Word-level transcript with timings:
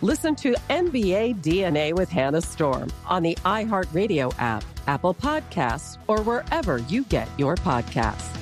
Listen 0.00 0.36
to 0.36 0.54
NBA 0.70 1.42
DNA 1.42 1.92
with 1.92 2.08
Hannah 2.08 2.40
Storm 2.40 2.88
on 3.04 3.24
the 3.24 3.34
iHeartRadio 3.44 4.32
app, 4.38 4.62
Apple 4.86 5.12
Podcasts, 5.12 5.98
or 6.06 6.22
wherever 6.22 6.78
you 6.78 7.02
get 7.06 7.28
your 7.36 7.56
podcasts. 7.56 8.32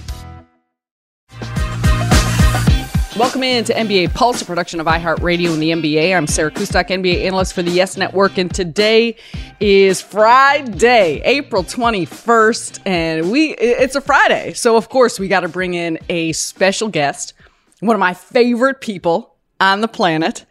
Welcome 3.16 3.42
in 3.42 3.64
to 3.64 3.72
NBA 3.72 4.12
Pulse, 4.12 4.42
a 4.42 4.44
production 4.44 4.80
of 4.80 4.86
iHeartRadio 4.86 5.54
and 5.54 5.62
the 5.62 5.70
NBA. 5.70 6.14
I'm 6.14 6.26
Sarah 6.26 6.50
Kustok, 6.50 6.88
NBA 6.88 7.24
analyst 7.24 7.54
for 7.54 7.62
the 7.62 7.70
Yes 7.70 7.96
Network, 7.96 8.36
and 8.36 8.54
today 8.54 9.16
is 9.58 10.02
Friday, 10.02 11.22
April 11.24 11.64
21st, 11.64 12.80
and 12.84 13.30
we 13.30 13.52
it's 13.52 13.94
a 13.94 14.02
Friday, 14.02 14.52
so 14.52 14.76
of 14.76 14.90
course 14.90 15.18
we 15.18 15.26
got 15.26 15.40
to 15.40 15.48
bring 15.48 15.72
in 15.72 15.98
a 16.10 16.32
special 16.32 16.88
guest, 16.88 17.32
one 17.80 17.96
of 17.96 18.00
my 18.00 18.12
favorite 18.12 18.82
people 18.82 19.36
on 19.58 19.80
the 19.80 19.88
planet. 19.88 20.44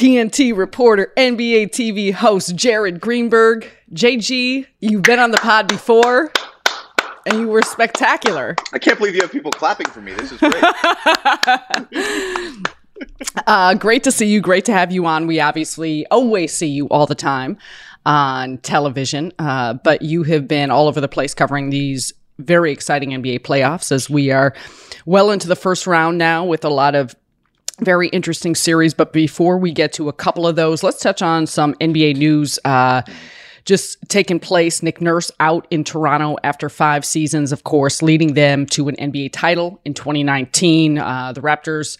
TNT 0.00 0.56
reporter, 0.56 1.12
NBA 1.18 1.72
TV 1.72 2.10
host 2.10 2.56
Jared 2.56 3.02
Greenberg. 3.02 3.70
JG, 3.92 4.66
you've 4.80 5.02
been 5.02 5.18
on 5.18 5.30
the 5.30 5.36
pod 5.36 5.68
before 5.68 6.32
and 7.26 7.38
you 7.38 7.48
were 7.48 7.60
spectacular. 7.60 8.56
I 8.72 8.78
can't 8.78 8.96
believe 8.96 9.14
you 9.14 9.20
have 9.20 9.30
people 9.30 9.50
clapping 9.50 9.90
for 9.90 10.00
me. 10.00 10.14
This 10.14 10.32
is 10.32 10.38
great. 10.38 10.54
uh, 13.46 13.74
great 13.74 14.02
to 14.04 14.10
see 14.10 14.24
you. 14.24 14.40
Great 14.40 14.64
to 14.64 14.72
have 14.72 14.90
you 14.90 15.04
on. 15.04 15.26
We 15.26 15.38
obviously 15.38 16.06
always 16.06 16.54
see 16.54 16.68
you 16.68 16.88
all 16.88 17.04
the 17.04 17.14
time 17.14 17.58
on 18.06 18.56
television, 18.56 19.34
uh, 19.38 19.74
but 19.74 20.00
you 20.00 20.22
have 20.22 20.48
been 20.48 20.70
all 20.70 20.88
over 20.88 21.02
the 21.02 21.08
place 21.08 21.34
covering 21.34 21.68
these 21.68 22.14
very 22.38 22.72
exciting 22.72 23.10
NBA 23.10 23.40
playoffs 23.40 23.92
as 23.92 24.08
we 24.08 24.30
are 24.30 24.54
well 25.04 25.30
into 25.30 25.46
the 25.46 25.56
first 25.56 25.86
round 25.86 26.16
now 26.16 26.42
with 26.42 26.64
a 26.64 26.70
lot 26.70 26.94
of 26.94 27.14
very 27.80 28.08
interesting 28.08 28.54
series. 28.54 28.94
But 28.94 29.12
before 29.12 29.58
we 29.58 29.72
get 29.72 29.92
to 29.94 30.08
a 30.08 30.12
couple 30.12 30.46
of 30.46 30.56
those, 30.56 30.82
let's 30.82 31.00
touch 31.00 31.22
on 31.22 31.46
some 31.46 31.74
NBA 31.74 32.16
news. 32.16 32.58
Uh, 32.64 33.02
just 33.64 33.98
taking 34.08 34.40
place. 34.40 34.82
Nick 34.82 35.00
Nurse 35.00 35.30
out 35.38 35.66
in 35.70 35.84
Toronto 35.84 36.36
after 36.42 36.68
five 36.68 37.04
seasons, 37.04 37.52
of 37.52 37.64
course, 37.64 38.02
leading 38.02 38.34
them 38.34 38.66
to 38.66 38.88
an 38.88 38.96
NBA 38.96 39.30
title 39.32 39.80
in 39.84 39.94
2019. 39.94 40.98
Uh, 40.98 41.32
the 41.32 41.40
Raptors 41.40 41.98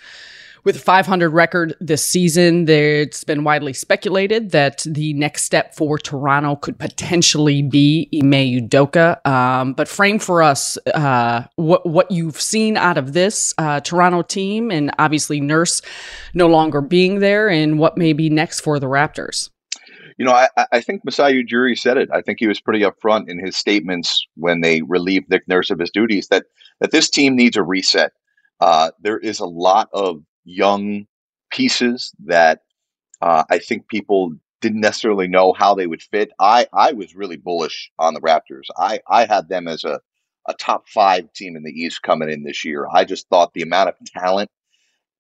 with 0.65 0.77
a 0.77 0.81
500 0.81 1.31
record 1.31 1.75
this 1.81 2.05
season, 2.05 2.69
it's 2.69 3.25
been 3.25 3.45
widely 3.45 3.73
speculated 3.73 4.51
that 4.51 4.85
the 4.87 5.15
next 5.15 5.45
step 5.45 5.75
for 5.75 5.99
Toronto 5.99 6.57
could 6.57 6.79
potentially 6.79 7.63
be 7.63 8.09
Ime 8.15 8.69
Udoka. 8.69 9.25
Um, 9.27 9.73
but 9.73 9.89
frame 9.89 10.19
for 10.19 10.43
us 10.43 10.79
uh, 10.95 11.45
what 11.57 11.87
what 11.87 12.11
you've 12.11 12.41
seen 12.41 12.77
out 12.77 12.99
of 12.99 13.13
this 13.13 13.55
uh, 13.59 13.81
Toronto 13.81 14.23
team, 14.23 14.71
and 14.71 14.91
obviously 14.99 15.41
Nurse 15.41 15.83
no 16.35 16.47
longer 16.47 16.81
being 16.81 17.21
there, 17.21 17.49
and 17.49 17.79
what 17.79 17.97
may 17.97 18.13
be 18.13 18.29
next 18.29 18.61
for 18.61 18.79
the 18.79 18.87
Raptors. 18.87 19.51
You 20.19 20.27
know, 20.27 20.33
I, 20.33 20.49
I 20.71 20.83
think 20.83 21.03
Masai 21.03 21.43
Ujiri 21.43 21.79
said 21.79 21.97
it. 21.97 22.11
I 22.13 22.21
think 22.21 22.41
he 22.41 22.47
was 22.47 22.61
pretty 22.61 22.81
upfront 22.81 23.31
in 23.31 23.39
his 23.39 23.57
statements 23.57 24.27
when 24.35 24.61
they 24.61 24.83
relieved 24.83 25.31
Nick 25.31 25.49
Nurse 25.49 25.71
of 25.71 25.79
his 25.79 25.91
duties 25.91 26.29
that 26.29 26.45
that 26.81 26.91
this 26.91 27.09
team 27.09 27.37
needs 27.37 27.57
a 27.57 27.63
reset. 27.63 28.13
Uh, 28.61 28.91
there 29.01 29.19
is 29.19 29.41
a 29.41 29.47
lot 29.47 29.89
of 29.95 30.23
young 30.45 31.07
pieces 31.51 32.15
that 32.25 32.61
uh, 33.21 33.45
I 33.51 33.59
think 33.59 33.89
people 33.89 34.33
didn't 34.61 34.81
necessarily 34.81 35.29
know 35.29 35.53
how 35.53 35.75
they 35.75 35.87
would 35.87 36.03
fit. 36.03 36.31
I, 36.39 36.67
I 36.73 36.93
was 36.93 37.15
really 37.15 37.37
bullish 37.37 37.91
on 37.99 38.15
the 38.15 38.21
Raptors. 38.21 38.67
I, 38.77 39.01
I 39.09 39.25
had 39.27 39.49
them 39.49 39.69
as 39.69 39.85
a, 39.85 40.01
a 40.49 40.55
top 40.55 40.89
five 40.89 41.33
team 41.33 41.57
in 41.57 41.63
the 41.63 41.73
East 41.73 42.03
coming 42.03 42.31
in 42.31 42.45
this 42.45 42.65
year. 42.65 42.87
I 42.93 43.05
just 43.05 43.29
thought 43.29 43.55
the 43.55 43.63
amount 43.63 43.89
of 43.89 43.95
talent 44.07 44.51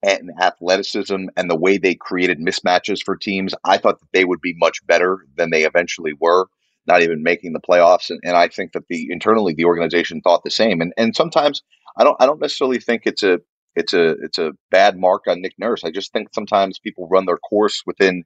and 0.02 0.30
athleticism 0.40 1.26
and 1.36 1.50
the 1.50 1.56
way 1.56 1.76
they 1.76 1.94
created 1.94 2.38
mismatches 2.38 3.02
for 3.04 3.16
teams, 3.16 3.54
I 3.64 3.76
thought 3.76 4.00
that 4.00 4.12
they 4.12 4.24
would 4.24 4.40
be 4.40 4.54
much 4.58 4.84
better 4.86 5.26
than 5.36 5.50
they 5.50 5.64
eventually 5.64 6.12
were, 6.18 6.48
not 6.86 7.02
even 7.02 7.22
making 7.22 7.52
the 7.52 7.60
playoffs. 7.60 8.10
And, 8.10 8.20
and 8.24 8.36
I 8.36 8.48
think 8.48 8.72
that 8.72 8.88
the 8.88 9.08
internally 9.10 9.54
the 9.54 9.66
organization 9.66 10.20
thought 10.20 10.42
the 10.44 10.50
same. 10.50 10.80
And 10.80 10.92
and 10.96 11.14
sometimes 11.14 11.62
I 11.98 12.04
don't 12.04 12.16
I 12.20 12.26
don't 12.26 12.40
necessarily 12.40 12.80
think 12.80 13.02
it's 13.04 13.22
a 13.22 13.40
it's 13.76 13.92
a 13.92 14.10
it's 14.22 14.38
a 14.38 14.52
bad 14.70 14.98
mark 14.98 15.22
on 15.28 15.40
Nick 15.40 15.54
Nurse. 15.58 15.84
I 15.84 15.90
just 15.90 16.12
think 16.12 16.28
sometimes 16.34 16.78
people 16.78 17.08
run 17.08 17.26
their 17.26 17.38
course 17.38 17.82
within 17.86 18.24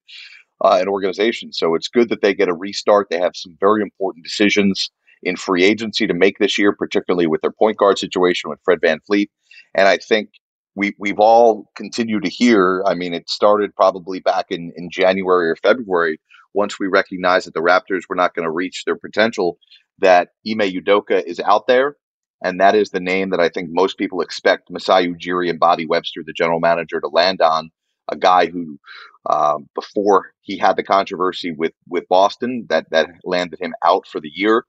uh, 0.63 0.79
an 0.81 0.89
organization. 0.89 1.53
So 1.53 1.75
it's 1.75 1.89
good 1.89 2.09
that 2.09 2.23
they 2.23 2.35
get 2.35 2.49
a 2.49 2.55
restart. 2.55 3.09
They 3.11 3.21
have 3.21 3.37
some 3.37 3.57
very 3.61 3.83
important 3.83 4.25
decisions 4.25 4.91
in 5.23 5.37
free 5.37 5.65
agency 5.65 6.07
to 6.07 6.15
make 6.15 6.39
this 6.39 6.59
year, 6.59 6.73
particularly 6.73 7.27
with 7.27 7.41
their 7.41 7.51
point 7.51 7.79
guard 7.79 7.99
situation 7.99 8.51
with 8.51 8.61
Fred 8.65 8.81
Van 8.81 9.01
VanVleet. 9.11 9.29
And 9.75 9.89
I 9.89 9.99
think 9.99 10.31
we 10.75 10.95
we've 10.99 11.19
all 11.19 11.71
continued 11.77 12.25
to 12.25 12.31
hear. 12.31 12.83
I 12.87 12.95
mean, 12.95 13.15
it 13.15 13.29
started 13.29 13.75
probably 13.75 14.21
back 14.21 14.47
in, 14.51 14.73
in 14.77 14.91
January 14.91 15.51
or 15.51 15.57
February 15.57 16.21
once 16.53 16.79
we 16.79 16.87
recognized 16.87 17.47
that 17.47 17.55
the 17.55 17.61
Raptors 17.61 18.03
were 18.09 18.17
not 18.17 18.35
going 18.35 18.45
to 18.45 18.51
reach 18.51 18.85
their 18.85 18.97
potential. 18.97 19.59
That 19.99 20.31
Ime 20.49 20.73
Udoka 20.73 21.23
is 21.25 21.39
out 21.41 21.69
there 21.69 21.97
and 22.45 22.61
that 22.61 22.77
is 22.77 22.91
the 22.91 23.01
name 23.01 23.31
that 23.31 23.41
I 23.41 23.49
think 23.49 23.71
most 23.73 23.97
people 23.97 24.21
expect 24.21 24.71
Masai 24.71 25.09
Ujiri 25.09 25.49
and 25.49 25.59
Bobby 25.59 25.87
Webster, 25.87 26.23
the 26.25 26.35
general 26.35 26.61
manager, 26.61 27.01
to 27.01 27.09
land 27.09 27.41
on. 27.41 27.71
A 28.11 28.17
guy 28.17 28.49
who, 28.49 28.79
um, 29.31 29.67
before 29.75 30.33
he 30.43 30.59
had 30.59 30.77
the 30.77 30.83
controversy 30.83 31.53
with 31.53 31.73
with 31.89 32.07
Boston, 32.07 32.67
that 32.69 32.91
that 32.91 33.09
landed 33.25 33.59
him 33.61 33.73
out 33.83 34.07
for 34.07 34.21
the 34.21 34.31
year, 34.33 34.67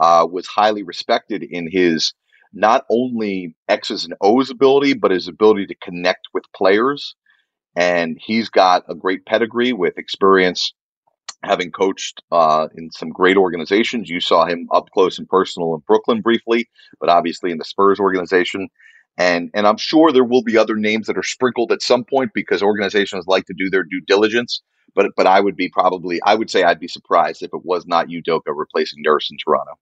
uh, 0.00 0.24
was 0.30 0.46
highly 0.46 0.84
respected 0.84 1.42
in 1.42 1.68
his 1.68 2.14
not 2.52 2.84
only 2.88 3.56
X's 3.68 4.04
and 4.04 4.14
O's 4.20 4.50
ability, 4.50 4.94
but 4.94 5.10
his 5.10 5.26
ability 5.26 5.66
to 5.66 5.74
connect 5.82 6.28
with 6.32 6.44
players. 6.54 7.16
And 7.74 8.16
he's 8.24 8.48
got 8.48 8.84
a 8.88 8.94
great 8.94 9.26
pedigree 9.26 9.72
with 9.72 9.98
experience 9.98 10.72
having 11.42 11.70
coached 11.70 12.22
uh, 12.32 12.68
in 12.76 12.90
some 12.90 13.10
great 13.10 13.36
organizations. 13.36 14.10
You 14.10 14.20
saw 14.20 14.46
him 14.46 14.68
up 14.72 14.90
close 14.92 15.18
and 15.18 15.28
personal 15.28 15.74
in 15.74 15.80
Brooklyn 15.86 16.20
briefly, 16.20 16.68
but 17.00 17.08
obviously 17.08 17.50
in 17.50 17.58
the 17.58 17.64
Spurs 17.64 18.00
organization. 18.00 18.68
And 19.18 19.50
and 19.54 19.66
I'm 19.66 19.78
sure 19.78 20.12
there 20.12 20.24
will 20.24 20.42
be 20.42 20.58
other 20.58 20.76
names 20.76 21.06
that 21.06 21.16
are 21.16 21.22
sprinkled 21.22 21.72
at 21.72 21.82
some 21.82 22.04
point 22.04 22.32
because 22.34 22.62
organizations 22.62 23.26
like 23.26 23.46
to 23.46 23.54
do 23.56 23.70
their 23.70 23.84
due 23.84 24.02
diligence. 24.06 24.60
But 24.94 25.12
but 25.16 25.26
I 25.26 25.40
would 25.40 25.56
be 25.56 25.68
probably 25.68 26.20
I 26.22 26.34
would 26.34 26.50
say 26.50 26.64
I'd 26.64 26.80
be 26.80 26.88
surprised 26.88 27.42
if 27.42 27.50
it 27.54 27.64
was 27.64 27.86
not 27.86 28.08
Udoka 28.08 28.54
replacing 28.54 29.02
Nurse 29.02 29.30
in 29.30 29.38
Toronto 29.38 29.72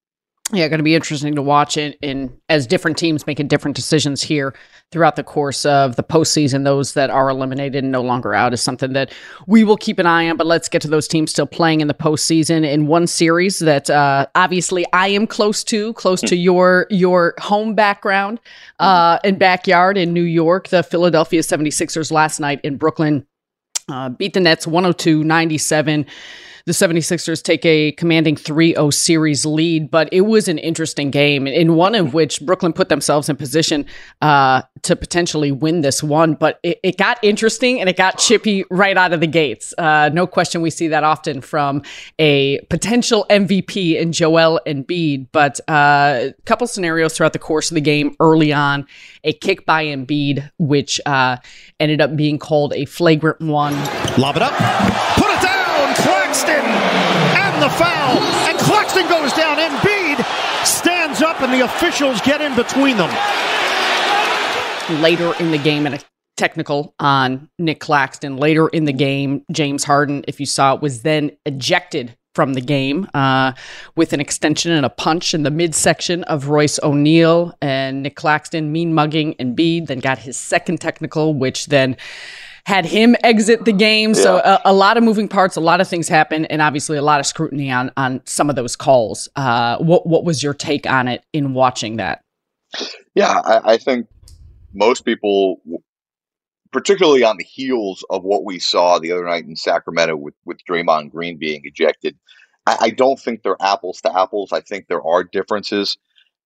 yeah, 0.53 0.69
going 0.69 0.79
to 0.79 0.85
be 0.85 0.95
interesting 0.95 1.35
to 1.35 1.43
watch 1.43 1.79
it 1.79 1.99
in 2.03 2.37
as 2.51 2.67
different 2.67 2.99
teams 2.99 3.27
making 3.27 3.49
different 3.49 3.75
decisions 3.75 4.23
here 4.23 4.55
throughout 4.93 5.17
the 5.17 5.25
course 5.25 5.65
of 5.65 5.97
the 5.97 6.03
postseason. 6.03 6.65
Those 6.65 6.93
that 6.93 7.09
are 7.09 7.31
eliminated 7.31 7.83
and 7.83 7.91
no 7.91 8.03
longer 8.03 8.35
out 8.35 8.53
is 8.53 8.63
something 8.63 8.93
that 8.93 9.11
we 9.47 9.65
will 9.65 9.79
keep 9.79 9.99
an 9.99 10.05
eye 10.05 10.29
on. 10.29 10.37
But 10.37 10.47
let's 10.47 10.69
get 10.69 10.83
to 10.83 10.89
those 10.89 11.09
teams 11.09 11.31
still 11.31 11.47
playing 11.47 11.81
in 11.81 11.89
the 11.89 11.95
postseason. 11.95 12.71
In 12.71 12.87
one 12.87 13.07
series 13.07 13.59
that 13.61 13.89
uh, 13.89 14.27
obviously 14.35 14.85
I 14.93 15.09
am 15.09 15.27
close 15.27 15.65
to, 15.65 15.95
close 15.95 16.21
to 16.21 16.37
your 16.37 16.87
your 16.91 17.35
home 17.39 17.75
background 17.75 18.39
uh, 18.81 19.19
and 19.25 19.39
backyard 19.39 19.97
in 19.97 20.13
New 20.13 20.23
York, 20.23 20.69
the 20.69 20.83
Philadelphia 20.83 21.41
76ers 21.41 22.13
last 22.13 22.39
night 22.39 22.61
in 22.63 22.77
Brooklyn 22.77 23.27
uh, 23.89 24.11
beat 24.11 24.35
the 24.35 24.41
Nets 24.41 24.67
102 24.67 25.25
97 25.25 26.05
the 26.67 26.73
76ers 26.73 27.43
take 27.43 27.65
a 27.67 27.93
commanding 27.93 28.37
3-0 28.37 28.93
series 28.93 29.45
lead, 29.45 29.91
but 29.91 30.09
it 30.13 30.23
was 30.23 30.49
an 30.49 30.57
interesting 30.59 31.11
game 31.11 31.47
in 31.47 31.75
one 31.75 31.95
of 31.95 32.15
which 32.15 32.41
Brooklyn 32.41 32.73
put 32.73 32.89
themselves 32.89 33.29
in 33.29 33.37
position 33.37 33.85
uh, 34.23 34.63
to 34.83 34.97
potentially 34.97 35.53
win 35.53 35.83
this 35.83 36.03
one, 36.03 36.35
but 36.35 36.61
it, 36.63 36.81
it, 36.83 36.97
got 36.97 37.19
interesting 37.23 37.81
and 37.81 37.89
it 37.89 37.97
got 37.97 38.17
chippy 38.17 38.65
right 38.71 38.97
out 38.97 39.13
of 39.13 39.21
the 39.21 39.27
gates. 39.27 39.75
Uh, 39.77 40.09
no 40.13 40.27
question 40.27 40.63
we 40.63 40.71
see 40.71 40.89
that 40.89 41.05
often 41.05 41.43
from 41.43 41.83
a 42.19 42.61
potential 42.71 43.27
MVP 43.29 43.97
in 43.97 44.13
Joel 44.13 44.59
Embiid, 44.67 45.27
but 45.33 45.61
a 45.69 45.73
uh, 45.73 46.31
couple 46.47 46.67
scenarios 46.67 47.15
throughout 47.15 47.35
the 47.35 47.39
course 47.39 47.71
of 47.71 47.75
the 47.75 47.81
game 47.83 48.17
early 48.21 48.55
on, 48.55 48.87
a 49.25 49.35
kick 49.35 49.67
by 49.67 49.85
Embiid, 49.85 50.51
which 50.59 50.99
uh, 51.05 51.37
ended 51.79 52.01
up 52.01 52.17
being 52.17 52.39
called 52.39 52.73
a 52.75 52.87
flagrant 52.87 53.41
one. 53.41 53.75
Lob 54.17 54.37
it 54.37 54.43
up 54.43 55.24
the 57.65 57.71
foul, 57.71 58.19
and 58.47 58.59
Claxton 58.59 59.09
goes 59.09 59.33
down. 59.33 59.57
Embiid 59.57 60.23
stands 60.67 61.23
up, 61.23 61.41
and 61.41 61.51
the 61.51 61.65
officials 61.65 62.21
get 62.21 62.43
in 62.43 62.55
between 62.55 62.99
them. 62.99 63.11
Later 65.01 65.33
in 65.41 65.51
the 65.51 65.57
game, 65.57 65.87
and 65.87 65.95
a 65.95 66.01
technical 66.37 66.95
on 67.01 67.49
Nick 67.59 67.81
Claxton. 67.81 68.37
Later 68.37 68.69
in 68.69 68.85
the 68.85 68.93
game, 68.93 69.45
James 69.51 69.85
Harden, 69.85 70.25
if 70.29 70.41
you 70.41 70.45
saw 70.45 70.75
it, 70.75 70.83
was 70.83 71.03
then 71.03 71.31
ejected 71.47 72.17
from 72.35 72.53
the 72.53 72.61
game 72.61 73.09
uh, 73.15 73.53
with 73.97 74.13
an 74.13 74.21
extension 74.21 74.73
and 74.73 74.85
a 74.85 74.91
punch 74.91 75.33
in 75.33 75.45
the 75.45 75.51
midsection 75.51 76.25
of 76.25 76.49
Royce 76.49 76.81
O'Neale 76.83 77.57
and 77.63 78.03
Nick 78.03 78.17
Claxton 78.17 78.73
mean 78.73 78.93
mugging 78.93 79.35
Embiid. 79.35 79.87
Then 79.87 80.01
got 80.01 80.19
his 80.19 80.37
second 80.37 80.81
technical, 80.81 81.33
which 81.33 81.67
then 81.67 81.97
had 82.67 82.87
him 82.87 83.15
exit 83.23 83.65
the 83.65 83.73
game. 83.73 84.11
Yeah. 84.11 84.23
So 84.23 84.37
a, 84.39 84.61
a, 84.67 84.73
lot 84.73 84.97
of 84.97 85.05
moving 85.05 85.29
parts, 85.29 85.57
a 85.57 85.61
lot 85.61 85.81
of 85.81 85.89
things 85.89 86.09
happen, 86.09 86.47
and 86.47 86.63
obviously 86.63 86.97
a 86.97 87.03
lot 87.03 87.21
of 87.21 87.27
scrutiny 87.27 87.71
on 87.71 87.91
on 87.97 88.23
some 88.25 88.49
of 88.49 88.57
those 88.57 88.77
calls. 88.77 89.29
Uh, 89.37 89.79
what 89.79 90.07
what 90.07 90.25
was 90.25 90.43
your 90.43 90.55
take 90.55 90.89
on 90.89 91.09
it 91.09 91.25
in 91.33 91.55
watching 91.55 91.97
that? 91.97 92.25
Yeah, 93.15 93.41
I, 93.45 93.73
I 93.73 93.77
think 93.77 94.09
most 94.73 95.05
people, 95.05 95.61
particularly 96.73 97.23
on 97.23 97.37
the 97.37 97.45
heels 97.45 98.05
of 98.11 98.25
what 98.25 98.45
we 98.45 98.59
saw 98.59 98.99
the 98.99 99.13
other 99.13 99.25
night 99.25 99.45
in 99.45 99.57
Sacramento 99.57 100.17
with 100.17 100.35
with 100.45 100.59
Draymond 100.69 101.11
Green 101.11 101.37
being 101.39 101.61
ejected, 101.65 102.17
I, 102.67 102.77
I 102.81 102.91
don't 102.91 103.21
think 103.21 103.43
they're 103.43 103.61
apples 103.61 104.01
to 104.03 104.19
apples. 104.19 104.53
I 104.53 104.61
think 104.61 104.87
there 104.89 105.07
are 105.07 105.23
differences, 105.23 105.99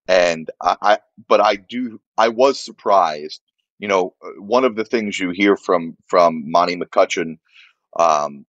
and 0.07 0.49
I, 0.61 0.75
I 0.81 0.99
but 1.29 1.39
I 1.39 1.55
do 1.55 2.01
I 2.17 2.27
was 2.27 2.59
surprised 2.59 3.41
you 3.79 3.87
know, 3.87 4.13
one 4.37 4.65
of 4.65 4.75
the 4.75 4.85
things 4.85 5.19
you 5.19 5.31
hear 5.31 5.55
from 5.55 5.97
from 6.07 6.43
Monty 6.45 6.75
McCutchen 6.75 7.37
um, 7.97 8.45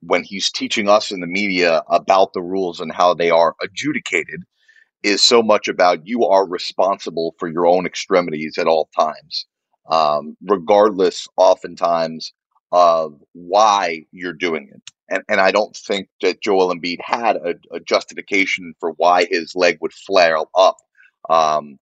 when 0.00 0.22
he's 0.22 0.50
teaching 0.50 0.88
us 0.88 1.10
in 1.10 1.20
the 1.20 1.26
media 1.26 1.82
about 1.88 2.32
the 2.34 2.42
rules 2.42 2.80
and 2.80 2.92
how 2.92 3.14
they 3.14 3.30
are 3.30 3.56
adjudicated 3.62 4.42
is 5.02 5.22
so 5.22 5.42
much 5.42 5.68
about 5.68 6.06
you 6.06 6.24
are 6.24 6.46
responsible 6.48 7.34
for 7.38 7.48
your 7.48 7.66
own 7.66 7.86
extremities 7.86 8.56
at 8.58 8.66
all 8.66 8.88
times, 8.98 9.46
um, 9.90 10.36
regardless, 10.42 11.28
oftentimes, 11.36 12.32
of 12.72 13.20
why 13.32 14.04
you're 14.12 14.32
doing 14.32 14.70
it. 14.74 14.82
And, 15.10 15.22
and 15.28 15.40
I 15.40 15.50
don't 15.50 15.76
think 15.76 16.08
that 16.22 16.42
Joel 16.42 16.74
Embiid 16.74 16.98
had 17.02 17.36
a, 17.36 17.54
a 17.70 17.80
justification 17.80 18.74
for 18.80 18.92
why 18.92 19.26
his 19.30 19.52
leg 19.54 19.78
would 19.80 19.92
flare 19.92 20.38
up. 20.56 20.76
Um, 21.28 21.78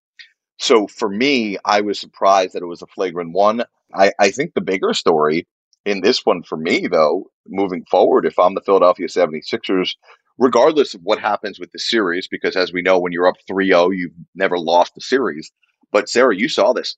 so 0.58 0.87
for 0.87 1.08
me, 1.08 1.58
I 1.64 1.81
was 1.81 1.99
surprised 1.99 2.54
that 2.54 2.62
it 2.62 2.66
was 2.66 2.82
a 2.82 2.87
flagrant 2.87 3.32
one. 3.32 3.64
I, 3.94 4.12
I 4.19 4.31
think 4.31 4.54
the 4.54 4.60
bigger 4.60 4.94
story 4.94 5.46
in 5.84 6.00
this 6.00 6.25
one 6.25 6.43
for 6.43 6.56
me, 6.56 6.87
though, 6.87 7.31
moving 7.49 7.84
forward, 7.90 8.25
if 8.26 8.38
I'm 8.38 8.54
the 8.54 8.60
Philadelphia 8.62 9.06
76ers, 9.08 9.90
regardless 10.38 10.94
of 10.94 11.00
what 11.02 11.19
happens 11.19 11.58
with 11.58 11.72
the 11.72 11.78
series, 11.78 12.28
because 12.28 12.56
as 12.56 12.72
we 12.72 12.82
know, 12.82 12.99
when 12.99 13.12
you're 13.12 13.26
up 13.26 13.37
3 13.46 13.66
0, 13.69 13.90
you've 13.90 14.12
never 14.34 14.58
lost 14.58 14.94
the 14.94 15.00
series. 15.00 15.50
But 15.90 16.08
Sarah, 16.08 16.37
you 16.37 16.49
saw 16.49 16.72
this. 16.72 16.96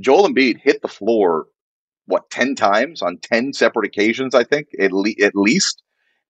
Joel 0.00 0.28
Embiid 0.28 0.58
hit 0.60 0.82
the 0.82 0.88
floor, 0.88 1.46
what, 2.06 2.28
10 2.30 2.56
times 2.56 3.02
on 3.02 3.18
10 3.22 3.52
separate 3.52 3.86
occasions, 3.86 4.34
I 4.34 4.44
think, 4.44 4.68
at, 4.80 4.92
le- 4.92 5.22
at 5.22 5.36
least. 5.36 5.82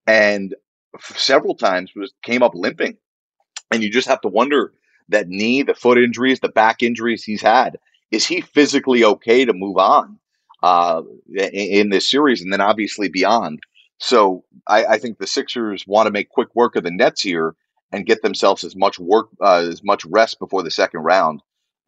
And 0.06 0.55
several 1.03 1.56
times 1.56 1.93
was 1.97 2.12
came 2.23 2.43
up 2.43 2.53
limping. 2.55 2.97
And 3.73 3.82
you 3.82 3.91
just 3.91 4.09
have 4.09 4.20
to 4.23 4.29
wonder 4.29 4.73
that 5.09 5.29
knee, 5.29 5.62
the 5.62 5.75
foot 5.75 5.99
injuries, 5.99 6.41
the 6.41 6.49
back 6.49 6.83
injuries 6.83 7.25
he's 7.25 7.43
had. 7.43 7.79
Is 8.11 8.27
he 8.27 8.41
physically 8.41 9.05
okay 9.05 9.45
to 9.45 9.53
move 9.53 9.77
on 9.77 10.19
uh, 10.62 11.03
in, 11.35 11.91
this 11.91 12.11
series 12.11 12.41
and 12.41 12.53
then 12.53 12.61
obviously 12.61 13.09
beyond? 13.09 13.61
So 13.99 14.45
I, 14.67 14.85
I, 14.85 14.99
think 14.99 15.19
the 15.19 15.27
Sixers 15.27 15.87
want 15.87 16.06
to 16.06 16.12
make 16.12 16.29
quick 16.29 16.49
work 16.55 16.77
of 16.77 16.85
the 16.85 16.91
Nets 16.91 17.23
here 17.23 17.55
and 17.93 18.06
get 18.06 18.23
themselves 18.23 18.65
as 18.65 18.77
much 18.77 18.99
work, 18.99 19.29
uh, 19.41 19.67
as 19.69 19.83
much 19.83 20.05
rest 20.06 20.39
before 20.39 20.62
the 20.62 20.71
second 20.71 21.01
round. 21.01 21.41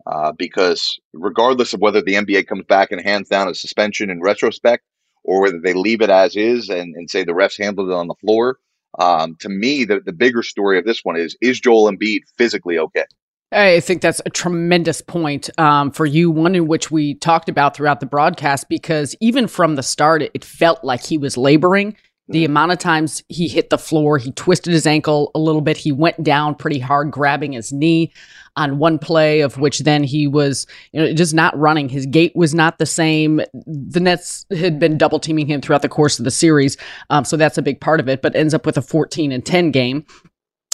Uh, 0.07 0.31
because 0.33 1.01
regardless 1.13 1.73
of 1.73 1.81
whether 1.81 2.01
the 2.01 2.15
NBA 2.15 2.47
comes 2.47 2.65
back 2.69 2.93
and 2.93 3.01
hands 3.01 3.29
down 3.29 3.49
a 3.49 3.55
suspension 3.55 4.09
in 4.09 4.21
retrospect, 4.21 4.85
or 5.25 5.43
whether 5.43 5.59
they 5.59 5.75
leave 5.75 6.01
it 6.01 6.11
as 6.11 6.37
is 6.37 6.69
and, 6.69 6.95
and 6.95 7.11
say 7.11 7.25
the 7.25 7.33
refs 7.33 7.61
handled 7.61 7.91
it 7.91 7.95
on 7.95 8.07
the 8.07 8.15
floor, 8.15 8.59
um, 8.99 9.37
to 9.41 9.49
me, 9.49 9.85
the, 9.85 10.01
the 10.01 10.13
bigger 10.13 10.43
story 10.43 10.79
of 10.79 10.85
this 10.85 11.01
one 11.03 11.17
is 11.17 11.37
is 11.41 11.61
Joel 11.61 11.91
Embiid 11.91 12.21
physically 12.37 12.79
okay? 12.79 13.05
I 13.53 13.79
think 13.79 14.03
that's 14.03 14.21
a 14.27 14.31
tremendous 14.31 15.01
point 15.01 15.51
um, 15.59 15.93
for 15.93 16.05
you, 16.05 16.33
one 16.33 16.57
in 16.57 16.67
which 16.67 16.91
we 16.91 17.15
talked 17.15 17.49
about 17.49 17.77
throughout 17.77 18.01
the 18.01 18.07
broadcast, 18.07 18.69
because 18.69 19.15
even 19.21 19.47
from 19.47 19.77
the 19.77 19.85
start, 19.85 20.23
it 20.23 20.45
felt 20.45 20.83
like 20.83 21.05
he 21.05 21.17
was 21.17 21.37
laboring. 21.37 21.97
The 22.29 22.43
mm. 22.43 22.47
amount 22.47 22.73
of 22.73 22.79
times 22.79 23.23
he 23.29 23.49
hit 23.49 23.71
the 23.71 23.79
floor, 23.79 24.19
he 24.19 24.33
twisted 24.33 24.73
his 24.73 24.87
ankle 24.87 25.31
a 25.35 25.39
little 25.39 25.61
bit, 25.61 25.77
he 25.77 25.93
went 25.93 26.23
down 26.23 26.55
pretty 26.55 26.79
hard, 26.79 27.11
grabbing 27.11 27.53
his 27.53 27.73
knee 27.73 28.13
on 28.57 28.79
one 28.79 28.99
play, 28.99 29.41
of 29.41 29.59
which 29.59 29.81
then 29.81 30.03
he 30.03 30.27
was, 30.27 30.67
you 30.93 31.01
know, 31.01 31.13
just 31.13 31.35
not 31.35 31.57
running. 31.59 31.89
His 31.89 32.07
gait 32.07 32.35
was 32.35 32.55
not 32.55 32.79
the 32.79 32.87
same. 32.87 33.41
The 33.67 34.01
Nets 34.01 34.47
had 34.51 34.79
been 34.79 34.99
double 34.99 35.21
teaming 35.21 35.47
him 35.47 35.61
throughout 35.61 35.83
the 35.83 35.89
course 35.89 36.19
of 36.19 36.25
the 36.25 36.31
series, 36.31 36.77
um, 37.11 37.25
so 37.25 37.37
that's 37.37 37.59
a 37.59 37.63
big 37.63 37.81
part 37.81 38.01
of 38.01 38.09
it. 38.09 38.23
But 38.23 38.35
ends 38.35 38.55
up 38.55 38.67
with 38.67 38.79
a 38.79 38.83
14 38.83 39.31
and 39.31 39.45
10 39.45 39.71
game. 39.71 40.07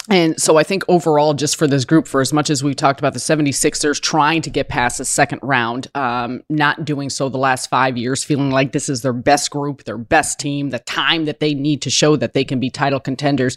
And 0.09 0.39
so 0.41 0.57
I 0.57 0.63
think 0.63 0.83
overall, 0.89 1.33
just 1.33 1.55
for 1.55 1.65
this 1.65 1.85
group, 1.85 2.09
for 2.09 2.19
as 2.19 2.33
much 2.33 2.49
as 2.49 2.61
we've 2.61 2.75
talked 2.75 2.99
about 2.99 3.13
the 3.13 3.19
76ers 3.19 4.01
trying 4.01 4.41
to 4.41 4.49
get 4.49 4.67
past 4.67 4.97
the 4.97 5.05
second 5.05 5.39
round, 5.41 5.87
um, 5.95 6.43
not 6.49 6.83
doing 6.83 7.09
so 7.09 7.29
the 7.29 7.37
last 7.37 7.69
five 7.69 7.95
years, 7.95 8.21
feeling 8.21 8.51
like 8.51 8.73
this 8.73 8.89
is 8.89 9.01
their 9.01 9.13
best 9.13 9.49
group, 9.49 9.85
their 9.85 9.97
best 9.97 10.41
team, 10.41 10.71
the 10.71 10.79
time 10.79 11.23
that 11.23 11.39
they 11.39 11.53
need 11.53 11.81
to 11.83 11.89
show 11.89 12.17
that 12.17 12.33
they 12.33 12.43
can 12.43 12.59
be 12.59 12.69
title 12.69 12.99
contenders 12.99 13.55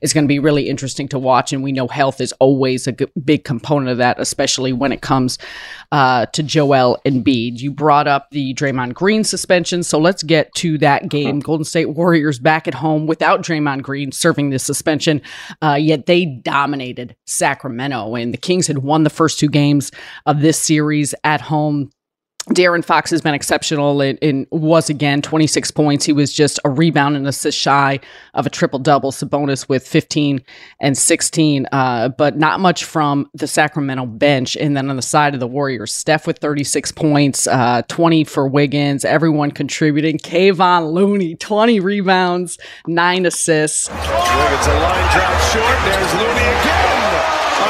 is 0.00 0.12
going 0.12 0.22
to 0.22 0.28
be 0.28 0.38
really 0.38 0.68
interesting 0.68 1.08
to 1.08 1.18
watch. 1.18 1.52
And 1.52 1.64
we 1.64 1.72
know 1.72 1.88
health 1.88 2.20
is 2.20 2.32
always 2.34 2.86
a 2.86 2.92
big 3.24 3.42
component 3.42 3.90
of 3.90 3.98
that, 3.98 4.20
especially 4.20 4.72
when 4.72 4.92
it 4.92 5.02
comes 5.02 5.36
uh, 5.90 6.26
to 6.26 6.44
Joel 6.44 6.98
Embiid. 7.06 7.58
You 7.58 7.72
brought 7.72 8.06
up 8.06 8.30
the 8.30 8.54
Draymond 8.54 8.94
Green 8.94 9.24
suspension. 9.24 9.82
So 9.82 9.98
let's 9.98 10.22
get 10.22 10.54
to 10.56 10.78
that 10.78 11.08
game. 11.08 11.40
Golden 11.40 11.64
State 11.64 11.86
Warriors 11.86 12.38
back 12.38 12.68
at 12.68 12.74
home 12.74 13.08
without 13.08 13.42
Draymond 13.42 13.82
Green 13.82 14.12
serving 14.12 14.50
this 14.50 14.62
suspension. 14.62 15.20
Uh, 15.60 15.76
yet 15.88 16.06
they 16.06 16.24
dominated 16.24 17.16
Sacramento. 17.26 18.14
And 18.14 18.32
the 18.32 18.38
Kings 18.38 18.66
had 18.66 18.78
won 18.78 19.04
the 19.04 19.10
first 19.10 19.38
two 19.38 19.48
games 19.48 19.90
of 20.26 20.40
this 20.40 20.60
series 20.60 21.14
at 21.24 21.40
home. 21.40 21.90
De'Aaron 22.50 22.84
Fox 22.84 23.10
has 23.10 23.20
been 23.20 23.34
exceptional 23.34 24.00
and, 24.00 24.46
was 24.50 24.88
again 24.88 25.20
26 25.20 25.70
points. 25.72 26.04
He 26.04 26.12
was 26.12 26.32
just 26.32 26.58
a 26.64 26.70
rebound 26.70 27.16
and 27.16 27.26
assist 27.26 27.58
shy 27.58 28.00
of 28.34 28.46
a 28.46 28.50
triple 28.50 28.78
double. 28.78 29.12
Sabonis 29.12 29.68
with 29.68 29.86
15 29.86 30.42
and 30.80 30.96
16, 30.96 31.66
uh, 31.72 32.08
but 32.10 32.36
not 32.36 32.60
much 32.60 32.84
from 32.84 33.28
the 33.34 33.46
Sacramento 33.46 34.06
bench. 34.06 34.56
And 34.56 34.76
then 34.76 34.88
on 34.90 34.96
the 34.96 35.02
side 35.02 35.34
of 35.34 35.40
the 35.40 35.46
Warriors, 35.46 35.92
Steph 35.92 36.26
with 36.26 36.38
36 36.38 36.92
points, 36.92 37.46
uh, 37.46 37.82
20 37.88 38.24
for 38.24 38.48
Wiggins, 38.48 39.04
everyone 39.04 39.50
contributing. 39.50 40.18
Kevon 40.18 40.92
Looney, 40.92 41.34
20 41.34 41.80
rebounds, 41.80 42.58
nine 42.86 43.26
assists. 43.26 43.88
Wiggins 43.88 44.66
a 44.66 44.74
line 44.80 45.12
drop 45.12 45.40
short. 45.52 45.78
There's 45.84 46.14
Looney 46.14 46.48
again. 46.48 46.88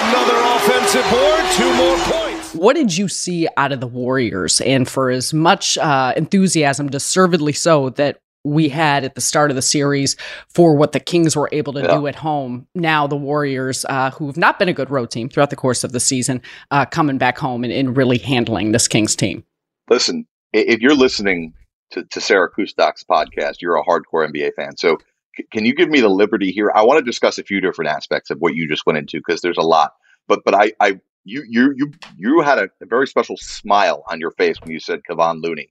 Another 0.09 0.39
offensive 0.57 1.11
board, 1.11 1.45
two 1.53 1.75
more 1.75 1.97
points. 1.99 2.28
What 2.59 2.75
did 2.75 2.97
you 2.97 3.07
see 3.07 3.47
out 3.57 3.71
of 3.71 3.81
the 3.81 3.87
Warriors? 3.87 4.61
And 4.61 4.89
for 4.89 5.11
as 5.11 5.33
much 5.33 5.79
uh, 5.79 6.13
enthusiasm, 6.17 6.89
deservedly 6.89 7.53
so, 7.53 7.91
that 7.91 8.21
we 8.45 8.69
had 8.69 9.05
at 9.05 9.15
the 9.15 9.21
start 9.21 9.51
of 9.51 9.55
the 9.55 9.63
series 9.63 10.17
for 10.49 10.75
what 10.75 10.93
the 10.93 11.01
Kings 11.01 11.37
were 11.37 11.49
able 11.53 11.73
to 11.75 11.83
yeah. 11.83 11.97
do 11.97 12.07
at 12.09 12.17
home. 12.17 12.67
Now 12.75 13.07
the 13.07 13.17
Warriors, 13.17 13.85
uh, 13.89 14.11
who 14.11 14.27
have 14.27 14.37
not 14.37 14.59
been 14.59 14.69
a 14.69 14.73
good 14.73 14.91
road 14.91 15.11
team 15.11 15.29
throughout 15.29 15.51
the 15.51 15.57
course 15.57 15.85
of 15.85 15.93
the 15.93 16.01
season, 16.01 16.43
uh, 16.71 16.85
coming 16.87 17.19
back 17.19 17.39
home 17.39 17.63
and, 17.63 17.73
and, 17.73 17.97
really 17.97 18.19
handling 18.19 18.73
this 18.73 18.89
Kings 18.89 19.15
team. 19.15 19.45
Listen, 19.89 20.27
if 20.53 20.81
you're 20.81 20.95
listening 20.95 21.53
to, 21.91 22.05
to 22.05 22.21
Sarah 22.21 22.51
Kustok's 22.51 23.05
podcast, 23.05 23.57
you're 23.61 23.77
a 23.77 23.85
hardcore 23.85 24.29
NBA 24.29 24.55
fan. 24.55 24.77
So 24.77 24.99
c- 25.37 25.47
can 25.53 25.65
you 25.65 25.75
give 25.75 25.89
me 25.89 26.01
the 26.01 26.09
liberty 26.09 26.51
here? 26.51 26.73
I 26.75 26.83
want 26.83 26.99
to 26.99 27.05
discuss 27.05 27.39
a 27.39 27.45
few 27.45 27.61
different 27.61 27.91
aspects 27.91 28.31
of 28.31 28.39
what 28.39 28.55
you 28.55 28.69
just 28.69 28.85
went 28.85 28.99
into 28.99 29.19
because 29.19 29.43
there's 29.43 29.59
a 29.59 29.63
lot. 29.63 29.93
But 30.27 30.41
but 30.45 30.55
I, 30.55 30.73
I 30.81 31.01
you 31.29 31.45
you 31.49 31.75
you 31.77 31.93
you 32.17 32.41
had 32.41 32.59
a, 32.59 32.69
a, 32.81 32.87
very 32.87 33.07
special 33.07 33.37
smile 33.37 34.03
on 34.11 34.19
your 34.19 34.31
face 34.33 34.61
when 34.61 34.71
you 34.71 34.81
said 34.81 35.01
Kevon 35.09 35.43
Looney. 35.43 35.71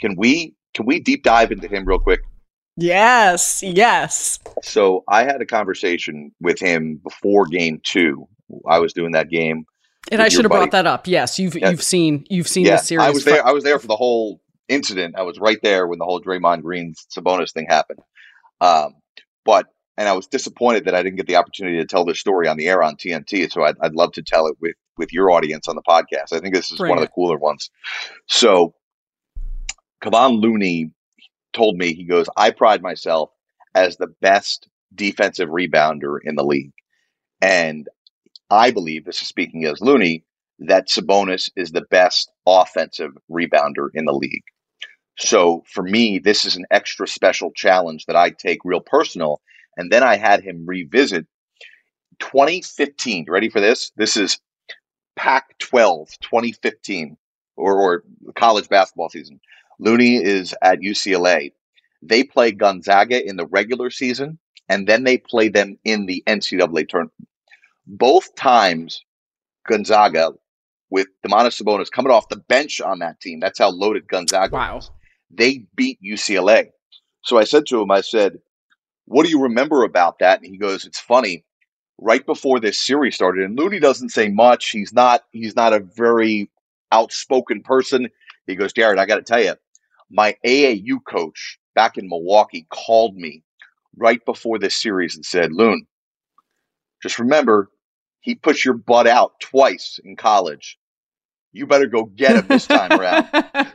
Can 0.00 0.14
we 0.16 0.54
can 0.74 0.86
we 0.86 1.00
deep 1.00 1.24
dive 1.24 1.50
into 1.50 1.68
him 1.68 1.84
real 1.84 1.98
quick? 1.98 2.20
Yes, 2.76 3.62
yes. 3.62 4.38
So 4.62 5.02
I 5.08 5.24
had 5.24 5.40
a 5.40 5.46
conversation 5.46 6.32
with 6.40 6.60
him 6.60 7.00
before 7.02 7.46
game 7.46 7.80
two. 7.82 8.28
I 8.68 8.78
was 8.78 8.92
doing 8.92 9.12
that 9.12 9.30
game. 9.30 9.64
And 10.12 10.22
I 10.22 10.28
should 10.28 10.44
have 10.44 10.52
brought 10.52 10.70
that 10.70 10.86
up. 10.86 11.06
Yes, 11.06 11.38
you've 11.38 11.56
yeah. 11.56 11.70
you've 11.70 11.82
seen 11.82 12.24
you've 12.30 12.48
seen 12.48 12.66
yeah, 12.66 12.76
the 12.76 12.82
series. 12.82 13.04
I 13.04 13.10
was 13.10 13.24
there. 13.24 13.46
I 13.46 13.52
was 13.52 13.64
there 13.64 13.78
for 13.78 13.88
the 13.88 13.96
whole 13.96 14.40
incident. 14.68 15.16
I 15.18 15.22
was 15.22 15.38
right 15.38 15.58
there 15.62 15.86
when 15.86 15.98
the 15.98 16.04
whole 16.04 16.20
Draymond 16.20 16.62
Green 16.62 16.94
Sabonis 17.10 17.52
thing 17.52 17.66
happened. 17.68 18.00
Um, 18.60 18.94
but 19.44 19.66
and 19.96 20.08
I 20.08 20.12
was 20.12 20.28
disappointed 20.28 20.84
that 20.84 20.94
I 20.94 21.02
didn't 21.02 21.16
get 21.16 21.26
the 21.26 21.36
opportunity 21.36 21.78
to 21.78 21.84
tell 21.84 22.04
this 22.04 22.20
story 22.20 22.46
on 22.46 22.56
the 22.56 22.68
air 22.68 22.82
on 22.82 22.94
TNT. 22.94 23.50
So 23.50 23.64
I'd, 23.64 23.76
I'd 23.80 23.94
love 23.94 24.12
to 24.12 24.22
tell 24.22 24.46
it 24.46 24.56
with 24.60 24.76
with 24.98 25.12
your 25.12 25.30
audience 25.30 25.68
on 25.68 25.76
the 25.76 25.82
podcast. 25.82 26.32
I 26.32 26.40
think 26.40 26.54
this 26.54 26.70
is 26.70 26.78
Bring 26.78 26.90
one 26.90 26.98
of 26.98 27.02
the 27.02 27.12
cooler 27.14 27.38
ones. 27.38 27.70
So, 28.26 28.74
Kevon 30.02 30.40
Looney 30.40 30.90
told 31.52 31.76
me 31.76 31.94
he 31.94 32.04
goes, 32.04 32.28
"I 32.36 32.50
pride 32.50 32.82
myself 32.82 33.30
as 33.74 33.96
the 33.96 34.08
best 34.20 34.68
defensive 34.94 35.48
rebounder 35.48 36.18
in 36.22 36.34
the 36.34 36.44
league, 36.44 36.72
and 37.40 37.88
I 38.50 38.70
believe 38.70 39.04
this 39.04 39.22
is 39.22 39.28
speaking 39.28 39.64
as 39.64 39.80
Looney 39.80 40.24
that 40.58 40.88
Sabonis 40.88 41.50
is 41.56 41.70
the 41.70 41.86
best 41.90 42.30
offensive 42.46 43.12
rebounder 43.30 43.88
in 43.94 44.04
the 44.04 44.12
league." 44.12 44.44
So 45.18 45.64
for 45.66 45.82
me, 45.82 46.18
this 46.18 46.44
is 46.44 46.56
an 46.56 46.66
extra 46.70 47.08
special 47.08 47.50
challenge 47.52 48.06
that 48.06 48.16
I 48.16 48.30
take 48.30 48.60
real 48.64 48.80
personal. 48.80 49.40
And 49.76 49.90
then 49.90 50.02
I 50.02 50.16
had 50.16 50.42
him 50.42 50.64
revisit 50.66 51.26
2015. 52.20 53.26
Ready 53.28 53.48
for 53.48 53.60
this? 53.60 53.90
This 53.96 54.16
is 54.16 54.38
Pac 55.18 55.58
12 55.58 56.10
2015 56.20 57.16
or, 57.56 57.74
or 57.74 58.04
college 58.36 58.68
basketball 58.68 59.08
season. 59.08 59.40
Looney 59.80 60.16
is 60.16 60.54
at 60.62 60.78
UCLA. 60.78 61.52
They 62.02 62.22
play 62.22 62.52
Gonzaga 62.52 63.26
in 63.26 63.36
the 63.36 63.46
regular 63.46 63.90
season, 63.90 64.38
and 64.68 64.86
then 64.86 65.02
they 65.02 65.18
play 65.18 65.48
them 65.48 65.76
in 65.84 66.06
the 66.06 66.22
NCAA 66.28 66.88
tournament. 66.88 67.28
Both 67.84 68.36
times, 68.36 69.02
Gonzaga, 69.66 70.34
with 70.88 71.08
Domantas 71.26 71.60
Sabonis 71.60 71.90
coming 71.90 72.12
off 72.12 72.28
the 72.28 72.36
bench 72.36 72.80
on 72.80 73.00
that 73.00 73.20
team, 73.20 73.40
that's 73.40 73.58
how 73.58 73.70
loaded 73.70 74.06
Gonzaga 74.06 74.54
wow. 74.54 74.76
was. 74.76 74.90
They 75.32 75.66
beat 75.74 75.98
UCLA. 76.00 76.70
So 77.24 77.38
I 77.38 77.44
said 77.44 77.66
to 77.66 77.82
him, 77.82 77.90
I 77.90 78.02
said, 78.02 78.38
What 79.06 79.24
do 79.24 79.30
you 79.30 79.42
remember 79.42 79.82
about 79.82 80.20
that? 80.20 80.40
And 80.40 80.46
he 80.48 80.58
goes, 80.58 80.84
It's 80.84 81.00
funny 81.00 81.44
right 81.98 82.24
before 82.24 82.60
this 82.60 82.78
series 82.78 83.14
started. 83.14 83.44
And 83.44 83.58
Looney 83.58 83.80
doesn't 83.80 84.10
say 84.10 84.28
much. 84.28 84.70
He's 84.70 84.92
not 84.92 85.24
he's 85.32 85.56
not 85.56 85.72
a 85.72 85.80
very 85.80 86.50
outspoken 86.92 87.62
person. 87.62 88.08
He 88.46 88.54
goes, 88.54 88.72
Jared, 88.72 88.98
I 88.98 89.06
got 89.06 89.16
to 89.16 89.22
tell 89.22 89.42
you, 89.42 89.54
my 90.10 90.36
AAU 90.44 90.98
coach 91.06 91.58
back 91.74 91.98
in 91.98 92.08
Milwaukee 92.08 92.66
called 92.70 93.14
me 93.14 93.42
right 93.96 94.24
before 94.24 94.58
this 94.58 94.80
series 94.80 95.14
and 95.14 95.24
said, 95.24 95.52
Loon, 95.52 95.86
just 97.02 97.18
remember, 97.18 97.70
he 98.20 98.34
put 98.34 98.64
your 98.64 98.74
butt 98.74 99.06
out 99.06 99.38
twice 99.40 100.00
in 100.04 100.16
college. 100.16 100.78
You 101.52 101.66
better 101.66 101.86
go 101.86 102.04
get 102.04 102.36
him 102.36 102.46
this 102.46 102.66
time 102.66 102.92
around. 102.92 103.26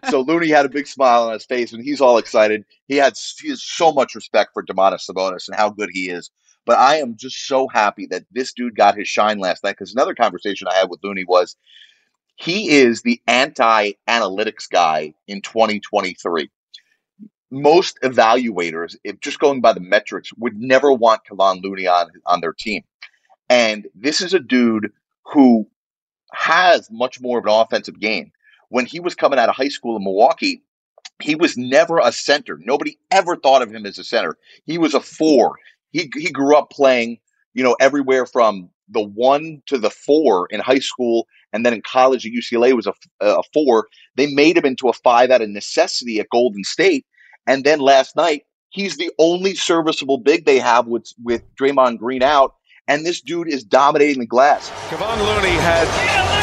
so 0.09 0.21
Looney 0.21 0.49
had 0.49 0.65
a 0.65 0.69
big 0.69 0.87
smile 0.87 1.23
on 1.23 1.33
his 1.33 1.45
face 1.45 1.73
and 1.73 1.83
he's 1.83 2.01
all 2.01 2.17
excited. 2.17 2.63
He 2.87 2.95
had 2.95 3.13
he 3.39 3.49
has 3.49 3.63
so 3.63 3.91
much 3.91 4.15
respect 4.15 4.51
for 4.53 4.63
Domantas 4.63 5.09
Sabonis 5.09 5.47
and 5.47 5.57
how 5.57 5.69
good 5.69 5.89
he 5.91 6.09
is. 6.09 6.29
But 6.65 6.77
I 6.77 6.97
am 6.97 7.15
just 7.17 7.45
so 7.47 7.67
happy 7.67 8.07
that 8.07 8.23
this 8.31 8.53
dude 8.53 8.75
got 8.75 8.97
his 8.97 9.07
shine 9.07 9.39
last 9.39 9.63
night 9.63 9.71
because 9.71 9.93
another 9.93 10.15
conversation 10.15 10.67
I 10.67 10.75
had 10.75 10.89
with 10.89 11.03
Looney 11.03 11.25
was 11.25 11.55
he 12.35 12.69
is 12.69 13.01
the 13.01 13.21
anti 13.27 13.91
analytics 14.07 14.69
guy 14.69 15.13
in 15.27 15.41
2023. 15.41 16.49
Most 17.51 17.99
evaluators, 18.01 18.95
if 19.03 19.19
just 19.19 19.39
going 19.39 19.61
by 19.61 19.73
the 19.73 19.79
metrics, 19.79 20.33
would 20.37 20.59
never 20.59 20.91
want 20.91 21.21
Kevon 21.29 21.61
Looney 21.61 21.85
on, 21.85 22.09
on 22.25 22.41
their 22.41 22.53
team. 22.53 22.83
And 23.49 23.87
this 23.93 24.21
is 24.21 24.33
a 24.33 24.39
dude 24.39 24.91
who 25.25 25.67
has 26.33 26.89
much 26.89 27.21
more 27.21 27.37
of 27.37 27.45
an 27.45 27.51
offensive 27.51 27.99
game. 27.99 28.31
When 28.69 28.87
he 28.87 28.99
was 28.99 29.13
coming 29.13 29.37
out 29.37 29.49
of 29.49 29.55
high 29.55 29.67
school 29.67 29.95
in 29.95 30.03
Milwaukee, 30.03 30.63
he 31.21 31.35
was 31.35 31.55
never 31.55 31.99
a 31.99 32.11
center. 32.11 32.59
Nobody 32.63 32.97
ever 33.11 33.35
thought 33.35 33.61
of 33.61 33.71
him 33.71 33.85
as 33.85 33.99
a 33.99 34.03
center. 34.03 34.35
He 34.65 34.79
was 34.79 34.95
a 34.95 34.99
four 34.99 35.57
he 35.93 36.11
he 36.15 36.31
grew 36.31 36.57
up 36.57 36.69
playing, 36.69 37.19
you 37.53 37.63
know, 37.63 37.77
everywhere 37.79 38.25
from 38.25 38.69
the 38.89 39.01
one 39.01 39.61
to 39.67 39.77
the 39.77 39.89
four 39.89 40.47
in 40.49 40.59
high 40.59 40.79
school, 40.79 41.27
and 41.53 41.65
then 41.65 41.73
in 41.73 41.81
college 41.81 42.25
at 42.25 42.33
UCLA 42.33 42.73
was 42.73 42.87
a, 42.87 42.93
a 43.21 43.41
four. 43.53 43.87
They 44.17 44.27
made 44.27 44.57
him 44.57 44.65
into 44.65 44.89
a 44.89 44.93
five 44.93 45.31
out 45.31 45.41
of 45.41 45.49
necessity 45.49 46.19
at 46.19 46.27
Golden 46.29 46.63
State, 46.63 47.05
and 47.47 47.63
then 47.63 47.79
last 47.79 48.15
night 48.15 48.43
he's 48.69 48.97
the 48.97 49.11
only 49.19 49.55
serviceable 49.55 50.17
big 50.17 50.45
they 50.45 50.59
have 50.59 50.87
with 50.87 51.07
with 51.23 51.43
Draymond 51.55 51.99
Green 51.99 52.23
out, 52.23 52.55
and 52.87 53.05
this 53.05 53.21
dude 53.21 53.47
is 53.47 53.63
dominating 53.63 54.19
the 54.19 54.27
glass. 54.27 54.69
Kevon 54.89 55.17
Looney 55.17 55.55
had 55.61 55.87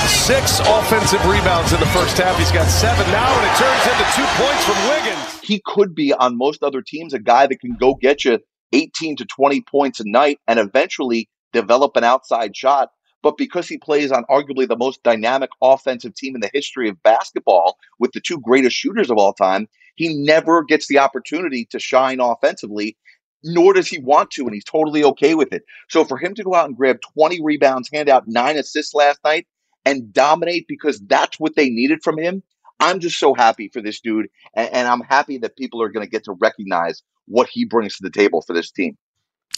six 0.08 0.60
offensive 0.60 1.24
rebounds 1.26 1.72
in 1.72 1.80
the 1.80 1.86
first 1.86 2.16
half. 2.16 2.38
He's 2.38 2.52
got 2.52 2.68
seven 2.68 3.04
now, 3.10 3.36
and 3.36 3.46
it 3.46 3.56
turns 3.58 3.84
into 3.90 4.06
two 4.14 4.42
points 4.42 4.64
from 4.64 4.88
Wiggins. 4.88 5.40
He 5.42 5.60
could 5.66 5.94
be 5.94 6.12
on 6.14 6.38
most 6.38 6.62
other 6.62 6.82
teams 6.82 7.12
a 7.12 7.18
guy 7.18 7.48
that 7.48 7.60
can 7.60 7.76
go 7.78 7.94
get 7.94 8.24
you 8.24 8.38
18 8.72 9.16
to 9.16 9.24
20 9.24 9.62
points 9.62 10.00
a 10.00 10.04
night 10.06 10.38
and 10.46 10.58
eventually 10.58 11.28
develop 11.52 11.96
an 11.96 12.04
outside 12.04 12.56
shot. 12.56 12.90
But 13.22 13.36
because 13.36 13.68
he 13.68 13.76
plays 13.76 14.12
on 14.12 14.24
arguably 14.30 14.66
the 14.66 14.76
most 14.76 15.02
dynamic 15.02 15.50
offensive 15.60 16.14
team 16.14 16.34
in 16.34 16.40
the 16.40 16.50
history 16.52 16.88
of 16.88 17.02
basketball 17.02 17.76
with 17.98 18.12
the 18.12 18.20
two 18.20 18.40
greatest 18.40 18.76
shooters 18.76 19.10
of 19.10 19.18
all 19.18 19.34
time, 19.34 19.68
he 19.96 20.14
never 20.14 20.64
gets 20.64 20.88
the 20.88 20.98
opportunity 20.98 21.66
to 21.66 21.78
shine 21.78 22.20
offensively, 22.20 22.96
nor 23.42 23.74
does 23.74 23.88
he 23.88 23.98
want 23.98 24.30
to, 24.30 24.44
and 24.44 24.54
he's 24.54 24.64
totally 24.64 25.04
okay 25.04 25.34
with 25.34 25.52
it. 25.52 25.62
So 25.90 26.04
for 26.04 26.16
him 26.16 26.34
to 26.34 26.44
go 26.44 26.54
out 26.54 26.66
and 26.66 26.76
grab 26.76 26.98
20 27.14 27.42
rebounds, 27.42 27.90
hand 27.92 28.08
out 28.08 28.24
nine 28.26 28.56
assists 28.56 28.94
last 28.94 29.20
night, 29.24 29.46
and 29.84 30.12
dominate 30.12 30.66
because 30.68 31.00
that's 31.00 31.38
what 31.38 31.56
they 31.56 31.68
needed 31.68 32.02
from 32.02 32.18
him, 32.18 32.42
I'm 32.80 33.00
just 33.00 33.18
so 33.18 33.34
happy 33.34 33.68
for 33.68 33.80
this 33.80 34.00
dude. 34.00 34.28
And, 34.54 34.72
and 34.72 34.88
I'm 34.88 35.00
happy 35.00 35.38
that 35.38 35.56
people 35.56 35.82
are 35.82 35.88
going 35.88 36.04
to 36.04 36.10
get 36.10 36.24
to 36.24 36.32
recognize 36.32 37.02
what 37.26 37.48
he 37.48 37.64
brings 37.64 37.96
to 37.96 38.02
the 38.02 38.10
table 38.10 38.42
for 38.42 38.54
this 38.54 38.70
team. 38.70 38.96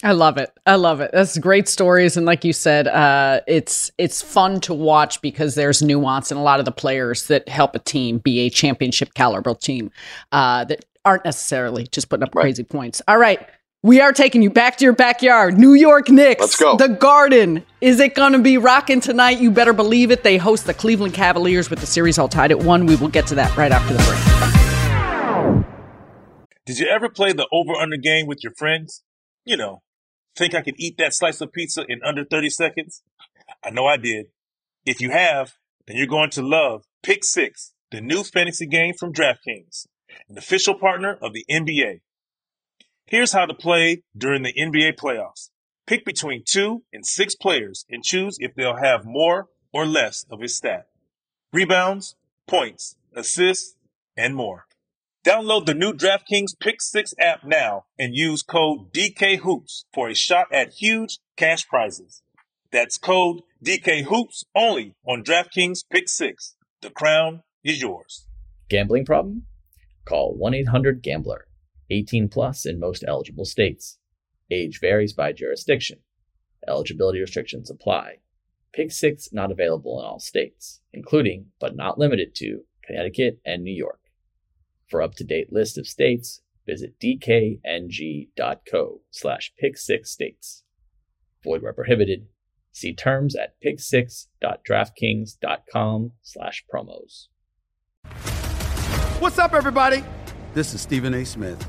I 0.03 0.13
love 0.13 0.37
it. 0.37 0.51
I 0.67 0.75
love 0.75 1.01
it. 1.01 1.11
That's 1.13 1.39
great 1.39 1.69
stories, 1.69 2.17
and 2.17 2.27
like 2.27 2.45
you 2.45 2.53
said, 2.53 2.89
uh, 2.89 3.41
it's 3.47 3.93
it's 3.99 4.21
fun 4.21 4.61
to 4.63 4.75
watch 4.75 5.21
because 5.23 5.55
there's 5.55 5.81
nuance 5.81 6.33
in 6.33 6.39
a 6.39 6.43
lot 6.43 6.59
of 6.59 6.65
the 6.65 6.73
players 6.73 7.29
that 7.29 7.49
help 7.49 7.77
a 7.77 7.79
team 7.79 8.19
be 8.19 8.41
a 8.41 8.51
championship 8.51 9.15
caliber 9.15 9.55
team 9.55 9.93
uh, 10.33 10.65
that 10.65 10.85
aren't 11.05 11.25
necessarily 11.25 11.87
just 11.87 12.09
putting 12.09 12.25
up 12.25 12.35
right. 12.35 12.43
crazy 12.43 12.65
points. 12.65 13.01
All 13.07 13.19
right, 13.19 13.47
we 13.83 14.01
are 14.01 14.13
taking 14.13 14.43
you 14.43 14.51
back 14.51 14.77
to 14.77 14.85
your 14.85 14.93
backyard, 14.93 15.59
New 15.59 15.75
York 15.75 16.09
Knicks. 16.09 16.41
Let's 16.41 16.57
go. 16.57 16.77
The 16.77 16.89
Garden. 16.89 17.65
Is 17.81 17.99
it 17.99 18.15
going 18.15 18.33
to 18.33 18.39
be 18.39 18.57
rocking 18.57 19.01
tonight? 19.01 19.41
You 19.41 19.51
better 19.51 19.73
believe 19.73 20.13
it. 20.13 20.23
They 20.23 20.37
host 20.37 20.67
the 20.67 20.75
Cleveland 20.75 21.15
Cavaliers 21.15 21.69
with 21.69 21.81
the 21.81 21.87
series 21.87 22.17
all 22.17 22.29
tied 22.29 22.53
at 22.53 22.61
one. 22.61 22.87
We 22.87 22.95
will 22.95 23.09
get 23.09 23.27
to 23.29 23.35
that 23.35 23.57
right 23.57 23.73
after 23.73 23.95
the 23.95 24.03
break. 24.05 25.67
Did 26.65 26.79
you 26.79 26.87
ever 26.87 27.09
play 27.09 27.33
the 27.33 27.49
over 27.51 27.73
under 27.73 27.97
game 27.97 28.29
with 28.29 28.45
your 28.45 28.53
friends? 28.57 29.03
You 29.45 29.57
know, 29.57 29.83
think 30.37 30.55
I 30.55 30.63
could 30.63 30.77
eat 30.79 30.97
that 30.99 31.13
slice 31.13 31.41
of 31.41 31.53
pizza 31.53 31.85
in 31.89 32.01
under 32.05 32.25
30 32.25 32.51
seconds? 32.51 33.03
I 33.65 33.71
know 33.71 33.87
I 33.87 33.97
did. 33.97 34.27
If 34.87 35.01
you 35.01 35.11
have, 35.11 35.55
then 35.89 35.97
you're 35.97 36.07
going 36.07 36.31
to 36.31 36.43
love 36.43 36.85
Pick 37.03 37.25
Six 37.25 37.73
the 37.91 38.01
new 38.01 38.23
fantasy 38.23 38.67
game 38.67 38.95
from 38.95 39.13
DraftKings, 39.13 39.87
an 40.29 40.39
official 40.39 40.75
partner 40.75 41.19
of 41.21 41.33
the 41.33 41.45
NBA. 41.51 42.01
Here's 43.13 43.35
how 43.35 43.45
to 43.45 43.53
play 43.53 44.05
during 44.17 44.43
the 44.43 44.55
NBA 44.55 44.95
playoffs. 44.99 45.51
Pick 45.87 46.03
between 46.03 46.45
two 46.47 46.85
and 46.95 47.07
six 47.07 47.35
players 47.35 47.85
and 47.91 48.03
choose 48.03 48.39
if 48.41 48.55
they'll 48.55 48.79
have 48.79 49.05
more 49.05 49.49
or 49.71 49.85
less 49.85 50.25
of 50.31 50.41
his 50.41 50.57
stat. 50.57 50.87
Rebounds, 51.53 52.17
points, 52.49 52.97
assists, 53.15 53.77
and 54.17 54.35
more. 54.35 54.65
Download 55.27 55.67
the 55.67 55.75
new 55.75 55.93
DraftKings 55.93 56.59
Pick 56.59 56.81
6 56.81 57.13
app 57.21 57.45
now 57.45 57.85
and 57.99 58.15
use 58.15 58.43
code 58.43 58.91
DKHOOPS 58.95 59.85
for 59.93 60.09
a 60.09 60.15
shot 60.15 60.47
at 60.51 60.73
huge 60.73 61.19
cash 61.37 61.69
prizes. 61.69 62.23
That's 62.71 62.97
code 62.97 63.43
DKHOOPS 63.63 64.45
only 64.55 64.95
on 65.07 65.23
DraftKings 65.23 65.81
Pick 65.91 66.09
6. 66.09 66.57
The 66.81 66.89
crown 66.89 67.43
is 67.63 67.83
yours. 67.83 68.27
Gambling 68.71 69.05
problem? 69.05 69.45
Call 70.07 70.35
1 70.35 70.55
800 70.55 71.03
Gambler. 71.03 71.45
18 71.93 72.29
plus 72.29 72.67
in 72.67 72.81
most 72.81 73.05
eligible 73.07 73.45
states. 73.45 73.99
Age 74.51 74.81
varies 74.81 75.13
by 75.13 75.31
jurisdiction. 75.33 76.01
Eligibility 76.67 77.21
restrictions 77.21 77.71
apply. 77.71 78.17
Pick 78.73 78.91
6 78.91 79.29
not 79.33 79.53
available 79.53 80.01
in 80.01 80.07
all 80.07 80.19
states, 80.19 80.81
including, 80.93 81.47
but 81.61 81.77
not 81.77 81.99
limited 81.99 82.35
to, 82.37 82.63
Connecticut 82.85 83.39
and 83.45 83.63
New 83.63 83.75
York. 83.75 84.01
For 84.89 85.03
up-to-date 85.03 85.53
list 85.53 85.77
of 85.79 85.87
states, 85.87 86.41
visit 86.67 86.99
dkng.co 87.01 89.01
slash 89.11 89.53
pick6states. 89.63 90.63
Void 91.45 91.63
where 91.63 91.73
prohibited. 91.73 92.27
See 92.73 92.93
terms 92.95 93.37
at 93.37 93.55
pick6.draftkings.com 93.65 96.13
slash 96.23 96.65
promos. 96.73 97.29
What's 99.21 99.39
up, 99.39 99.55
everybody? 99.55 100.03
This 100.55 100.75
is 100.75 100.81
Stephen 100.81 101.15
A. 101.15 101.25
Smith. 101.25 101.69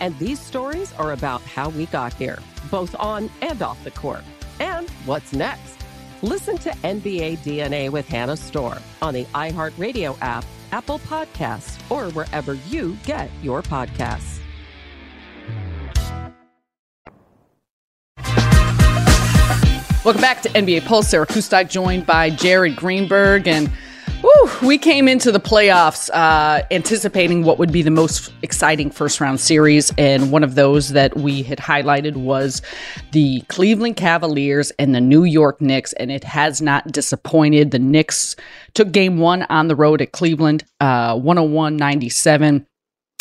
And 0.00 0.18
these 0.18 0.40
stories 0.40 0.94
are 0.94 1.12
about 1.12 1.42
how 1.42 1.68
we 1.68 1.84
got 1.86 2.14
here, 2.14 2.38
both 2.70 2.96
on 2.98 3.30
and 3.42 3.60
off 3.60 3.84
the 3.84 3.90
court. 3.90 4.24
And 4.58 4.88
what's 5.04 5.34
next? 5.34 5.76
Listen 6.22 6.56
to 6.58 6.70
NBA 6.70 7.38
DNA 7.38 7.90
with 7.90 8.08
Hannah 8.08 8.36
Storm 8.36 8.78
on 9.02 9.14
the 9.14 9.24
iHeartRadio 9.26 10.16
app, 10.22 10.44
Apple 10.72 10.98
Podcasts, 11.00 11.78
or 11.90 12.10
wherever 12.12 12.54
you 12.54 12.96
get 13.04 13.30
your 13.42 13.62
podcasts. 13.62 14.38
Welcome 20.02 20.22
back 20.22 20.40
to 20.42 20.48
NBA 20.48 20.86
Pulse. 20.86 21.08
Sarah 21.08 21.26
Kustok 21.26 21.68
joined 21.68 22.06
by 22.06 22.30
Jared 22.30 22.74
Greenberg. 22.74 23.46
And 23.46 23.70
whew, 24.40 24.68
we 24.68 24.78
came 24.78 25.08
into 25.08 25.32
the 25.32 25.40
playoffs 25.40 26.10
uh, 26.12 26.62
anticipating 26.70 27.44
what 27.44 27.58
would 27.58 27.72
be 27.72 27.82
the 27.82 27.90
most 27.90 28.32
exciting 28.42 28.90
first 28.90 29.20
round 29.20 29.40
series. 29.40 29.92
And 29.98 30.30
one 30.30 30.44
of 30.44 30.54
those 30.54 30.90
that 30.90 31.16
we 31.16 31.42
had 31.42 31.58
highlighted 31.58 32.16
was 32.16 32.62
the 33.12 33.40
Cleveland 33.48 33.96
Cavaliers 33.96 34.70
and 34.72 34.94
the 34.94 35.00
New 35.00 35.24
York 35.24 35.60
Knicks. 35.60 35.92
And 35.94 36.10
it 36.10 36.24
has 36.24 36.60
not 36.60 36.90
disappointed. 36.92 37.70
The 37.70 37.78
Knicks 37.78 38.36
took 38.74 38.92
game 38.92 39.18
one 39.18 39.42
on 39.44 39.68
the 39.68 39.76
road 39.76 40.00
at 40.00 40.12
Cleveland, 40.12 40.64
uh, 40.80 41.18
101 41.18 41.76
97. 41.76 42.66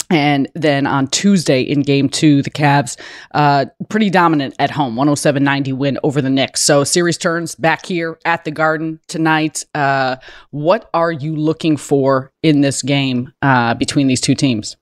And 0.10 0.48
then 0.56 0.88
on 0.88 1.08
Tuesday 1.08 1.62
in 1.62 1.82
game 1.82 2.10
two, 2.10 2.42
the 2.42 2.50
Cavs, 2.50 3.00
uh, 3.34 3.66
pretty 3.90 4.10
dominant 4.10 4.56
at 4.58 4.72
home, 4.72 4.96
107 4.96 5.44
90 5.44 5.74
win 5.74 6.00
over 6.04 6.22
the 6.22 6.30
Knicks. 6.30 6.62
So 6.62 6.84
series 6.84 7.18
turns 7.18 7.56
back 7.56 7.86
here 7.86 8.18
at 8.26 8.44
the 8.44 8.52
Garden 8.52 9.00
tonight. 9.08 9.64
Uh, 9.76 10.16
what 10.50 10.90
are 10.94 11.12
you 11.12 11.36
looking 11.36 11.78
for 11.78 12.32
in 12.42 12.62
this 12.62 12.82
game 12.82 13.32
uh, 13.42 13.76
between 13.76 14.08
these 14.08 14.22
two 14.22 14.36
teams? 14.36 14.78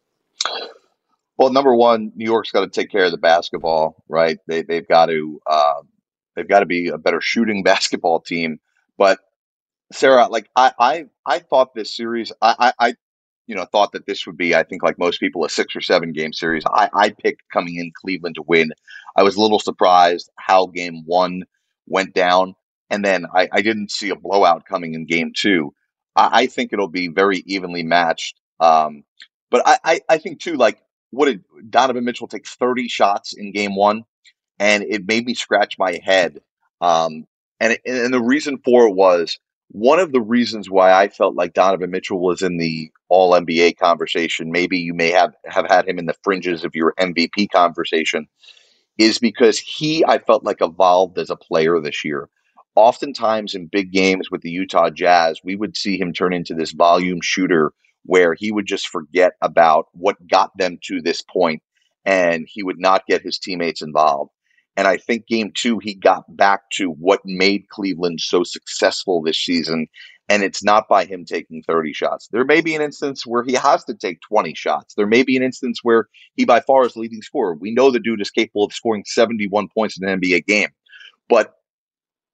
Well, 1.38 1.52
number 1.52 1.76
one, 1.76 2.12
New 2.16 2.26
York's 2.26 2.52
got 2.52 2.62
to 2.62 2.70
take 2.70 2.90
care 2.90 3.06
of 3.06 3.12
the 3.12 3.18
basketball, 3.18 4.04
right? 4.08 4.40
They, 4.48 4.64
they've 4.64 4.88
got 4.88 5.08
to 5.08 5.40
uh, 5.46 5.82
they've 6.36 6.48
got 6.48 6.62
to 6.62 6.66
be 6.66 6.88
a 6.88 6.98
better 6.98 7.22
shooting 7.22 7.64
basketball 7.66 8.22
team. 8.22 8.60
But 8.98 9.20
Sarah, 9.92 10.28
like 10.28 10.50
I 10.56 10.72
I, 10.80 11.06
I 11.26 11.40
thought 11.40 11.76
this 11.76 11.96
series, 11.96 12.32
I, 12.42 12.74
I 12.80 12.96
you 13.48 13.56
know, 13.56 13.66
thought 13.66 13.94
that 13.94 14.06
this 14.06 14.28
would 14.28 14.38
be, 14.38 14.54
I 14.54 14.64
think, 14.64 14.84
like 14.84 15.00
most 15.00 15.20
people, 15.20 15.46
a 15.46 15.50
six 15.50 15.76
or 15.76 15.82
seven 15.82 16.12
game 16.12 16.34
series. 16.34 16.64
I, 16.68 16.90
I 16.94 17.10
picked 17.10 17.50
coming 17.52 17.78
in 17.78 17.92
Cleveland 18.00 18.36
to 18.36 18.44
win. 18.46 18.72
I 19.16 19.24
was 19.24 19.36
a 19.36 19.42
little 19.42 19.60
surprised 19.60 20.30
how 20.38 20.68
game 20.68 21.04
one 21.06 21.44
went 21.88 22.14
down. 22.14 22.56
And 22.90 23.04
then 23.04 23.26
I, 23.34 23.50
I 23.52 23.62
didn't 23.62 23.92
see 23.92 24.10
a 24.10 24.16
blowout 24.16 24.66
coming 24.66 24.94
in 24.94 25.06
game 25.06 25.32
two. 25.36 25.74
I, 26.16 26.42
I 26.42 26.46
think 26.48 26.72
it'll 26.72 26.90
be 26.90 27.08
very 27.08 27.40
evenly 27.46 27.84
matched. 27.84 28.40
Um, 28.60 29.04
but 29.50 29.64
I, 29.66 30.02
I, 30.10 30.18
think, 30.18 30.42
too, 30.42 30.56
like, 30.56 30.80
what 31.12 31.28
did 31.28 31.44
Donovan 31.70 32.04
Mitchell 32.04 32.28
take 32.28 32.46
30 32.46 32.90
shots 32.90 33.34
in 33.34 33.54
game 33.54 33.76
one? 33.78 34.04
And 34.60 34.84
it 34.84 35.08
made 35.08 35.26
me 35.26 35.36
scratch 35.36 35.78
my 35.80 36.00
head. 36.04 36.42
Um, 36.82 37.26
and, 37.62 37.78
and 37.86 38.14
the 38.14 38.22
reason 38.22 38.58
for 38.58 38.88
it 38.88 38.94
was 38.94 39.40
one 39.70 40.00
of 40.00 40.12
the 40.12 40.22
reasons 40.22 40.70
why 40.70 40.92
I 40.94 41.10
felt 41.10 41.36
like 41.36 41.54
Donovan 41.54 41.92
Mitchell 41.92 42.20
was 42.20 42.42
in 42.42 42.58
the 42.58 42.90
all 43.10 43.34
NBA 43.34 43.78
conversation, 43.78 44.52
maybe 44.52 44.78
you 44.78 44.94
may 44.94 45.12
have, 45.12 45.34
have 45.46 45.68
had 45.68 45.88
him 45.88 46.00
in 46.00 46.06
the 46.06 46.16
fringes 46.24 46.64
of 46.64 46.76
your 46.76 46.94
MVP 47.00 47.50
conversation, 47.54 48.28
is 48.98 49.20
because 49.20 49.60
he, 49.60 50.04
I 50.06 50.20
felt 50.20 50.44
like, 50.44 50.62
evolved 50.62 51.18
as 51.18 51.30
a 51.30 51.36
player 51.36 51.80
this 51.82 52.04
year. 52.04 52.30
Oftentimes 52.76 53.56
in 53.56 53.68
big 53.68 53.92
games 53.92 54.30
with 54.32 54.42
the 54.42 54.52
Utah 54.52 54.90
Jazz, 54.90 55.40
we 55.44 55.56
would 55.56 55.76
see 55.76 56.00
him 56.00 56.14
turn 56.14 56.34
into 56.34 56.54
this 56.54 56.72
volume 56.72 57.20
shooter 57.22 57.74
where 58.06 58.34
he 58.34 58.52
would 58.52 58.66
just 58.66 58.88
forget 58.88 59.34
about 59.42 59.88
what 59.94 60.28
got 60.28 60.52
them 60.58 60.78
to 60.84 61.02
this 61.02 61.22
point 61.22 61.62
and 62.06 62.48
he 62.48 62.64
would 62.64 62.80
not 62.80 63.06
get 63.06 63.22
his 63.22 63.38
teammates 63.38 63.82
involved. 63.82 64.32
And 64.78 64.88
I 64.88 64.98
think 64.98 65.28
game 65.28 65.52
two, 65.56 65.80
he 65.80 65.96
got 65.96 66.24
back 66.38 66.70
to 66.74 66.92
what 66.92 67.20
made 67.26 67.68
Cleveland 67.70 68.22
so 68.22 68.44
successful 68.44 69.22
this 69.22 69.40
season. 69.40 69.88
and 70.30 70.44
it's 70.44 70.62
not 70.64 70.90
by 70.90 71.06
him 71.06 71.24
taking 71.24 71.64
30 71.64 71.94
shots. 71.94 72.28
There 72.32 72.44
may 72.44 72.60
be 72.60 72.76
an 72.76 72.82
instance 72.82 73.26
where 73.26 73.44
he 73.44 73.54
has 73.54 73.86
to 73.86 73.94
take 73.94 74.20
20 74.28 74.54
shots. 74.56 74.94
There 74.94 75.08
may 75.08 75.24
be 75.24 75.38
an 75.38 75.44
instance 75.44 75.80
where 75.84 76.10
he 76.36 76.44
by 76.44 76.60
far 76.60 76.86
is 76.86 76.98
leading 76.98 77.22
scorer. 77.22 77.56
We 77.56 77.72
know 77.72 77.92
the 77.92 78.00
dude 78.00 78.22
is 78.22 78.30
capable 78.30 78.66
of 78.66 78.74
scoring 78.74 79.04
71 79.06 79.70
points 79.74 79.98
in 79.98 80.08
an 80.08 80.20
NBA 80.20 80.46
game. 80.46 80.70
But 81.30 81.54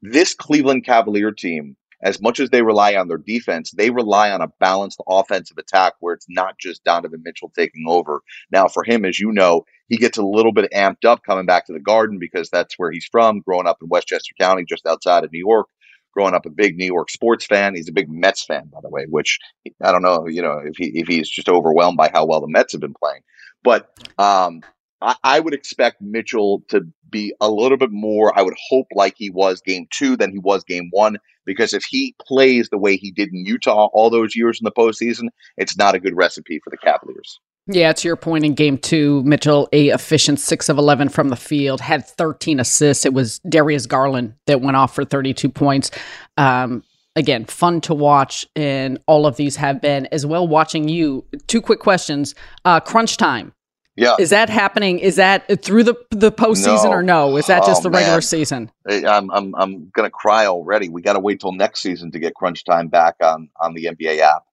this 0.01 0.33
Cleveland 0.33 0.85
Cavalier 0.85 1.31
team, 1.31 1.77
as 2.03 2.21
much 2.21 2.39
as 2.39 2.49
they 2.49 2.61
rely 2.61 2.95
on 2.95 3.07
their 3.07 3.17
defense, 3.17 3.71
they 3.71 3.89
rely 3.89 4.29
on 4.29 4.41
a 4.41 4.51
balanced 4.59 5.01
offensive 5.07 5.57
attack 5.57 5.93
where 5.99 6.13
it's 6.13 6.27
not 6.29 6.59
just 6.59 6.83
Donovan 6.83 7.23
Mitchell 7.23 7.51
taking 7.55 7.85
over. 7.87 8.21
Now, 8.51 8.67
for 8.67 8.83
him, 8.83 9.05
as 9.05 9.19
you 9.19 9.31
know, 9.31 9.65
he 9.87 9.97
gets 9.97 10.17
a 10.17 10.25
little 10.25 10.53
bit 10.53 10.71
amped 10.73 11.05
up 11.05 11.23
coming 11.23 11.45
back 11.45 11.65
to 11.65 11.73
the 11.73 11.79
Garden 11.79 12.19
because 12.19 12.49
that's 12.49 12.75
where 12.77 12.91
he's 12.91 13.07
from, 13.11 13.39
growing 13.39 13.67
up 13.67 13.77
in 13.81 13.89
Westchester 13.89 14.33
County, 14.39 14.65
just 14.65 14.85
outside 14.85 15.23
of 15.23 15.31
New 15.31 15.39
York 15.39 15.67
growing 16.13 16.35
up 16.35 16.45
a 16.45 16.49
big 16.49 16.77
New 16.77 16.85
York 16.85 17.09
sports 17.09 17.45
fan. 17.45 17.73
He's 17.75 17.89
a 17.89 17.93
big 17.93 18.07
Mets 18.07 18.45
fan, 18.45 18.69
by 18.71 18.79
the 18.81 18.89
way, 18.89 19.05
which 19.09 19.39
I 19.81 19.91
don't 19.91 20.03
know, 20.03 20.27
you 20.27 20.41
know, 20.41 20.61
if 20.63 20.77
he 20.77 20.99
if 20.99 21.07
he's 21.07 21.27
just 21.27 21.49
overwhelmed 21.49 21.97
by 21.97 22.11
how 22.13 22.25
well 22.25 22.39
the 22.39 22.47
Mets 22.47 22.73
have 22.73 22.81
been 22.81 22.93
playing. 22.93 23.21
But 23.63 23.89
um, 24.19 24.61
I, 25.03 25.15
I, 25.23 25.39
would 25.39 25.53
expect 25.53 26.01
Mitchell 26.01 26.63
to 26.69 26.81
be 27.09 27.33
a 27.41 27.49
little 27.49 27.77
bit 27.77 27.91
more. 27.91 28.37
I 28.37 28.41
would 28.41 28.55
hope 28.69 28.87
like 28.95 29.15
he 29.17 29.29
was 29.29 29.61
game 29.61 29.87
two 29.91 30.15
than 30.15 30.31
he 30.31 30.39
was 30.39 30.63
game 30.63 30.89
one, 30.91 31.17
because 31.45 31.73
if 31.73 31.83
he 31.83 32.15
plays 32.25 32.69
the 32.69 32.77
way 32.77 32.95
he 32.95 33.11
did 33.11 33.29
in 33.33 33.45
Utah 33.45 33.89
all 33.93 34.09
those 34.09 34.35
years 34.35 34.59
in 34.59 34.65
the 34.65 34.71
postseason, 34.71 35.27
it's 35.57 35.77
not 35.77 35.95
a 35.95 35.99
good 35.99 36.15
recipe 36.15 36.59
for 36.63 36.69
the 36.69 36.77
Cavaliers. 36.77 37.39
Yeah, 37.67 37.93
to 37.93 38.07
your 38.07 38.17
point 38.17 38.43
in 38.43 38.55
game 38.55 38.77
two, 38.77 39.23
Mitchell, 39.23 39.69
a 39.71 39.89
efficient 39.89 40.39
six 40.39 40.67
of 40.67 40.77
11 40.77 41.09
from 41.09 41.29
the 41.29 41.37
field, 41.37 41.79
had 41.79 42.05
13 42.05 42.59
assists. 42.59 43.05
It 43.05 43.13
was 43.13 43.39
Darius 43.47 43.85
Garland 43.85 44.33
that 44.47 44.61
went 44.61 44.75
off 44.75 44.93
for 44.93 45.05
32 45.05 45.47
points. 45.47 45.89
Um, 46.35 46.83
again, 47.15 47.45
fun 47.45 47.79
to 47.81 47.93
watch, 47.93 48.45
and 48.55 48.99
all 49.07 49.25
of 49.25 49.37
these 49.37 49.55
have 49.55 49.81
been 49.81 50.07
as 50.07 50.25
well. 50.25 50.45
Watching 50.45 50.89
you, 50.89 51.25
two 51.47 51.61
quick 51.61 51.79
questions. 51.79 52.35
Uh, 52.65 52.81
crunch 52.81 53.15
time. 53.15 53.53
Yeah. 53.95 54.15
Is 54.19 54.31
that 54.31 54.49
happening? 54.49 54.99
Is 54.99 55.17
that 55.17 55.61
through 55.61 55.83
the 55.83 55.95
the 56.09 56.31
postseason 56.31 56.85
no. 56.85 56.91
or 56.91 57.03
no? 57.03 57.37
Is 57.37 57.45
that 57.47 57.63
oh, 57.63 57.67
just 57.67 57.83
the 57.83 57.91
regular 57.91 58.15
man. 58.15 58.21
season? 58.21 58.71
I'm 58.87 59.29
I'm 59.29 59.53
I'm 59.55 59.91
gonna 59.93 60.09
cry 60.09 60.47
already. 60.47 60.89
We 60.89 61.01
got 61.01 61.13
to 61.13 61.19
wait 61.19 61.39
till 61.39 61.51
next 61.51 61.81
season 61.81 62.11
to 62.11 62.19
get 62.19 62.33
crunch 62.33 62.63
time 62.63 62.87
back 62.87 63.15
on 63.21 63.49
on 63.61 63.73
the 63.73 63.85
NBA 63.85 64.19
app. 64.19 64.43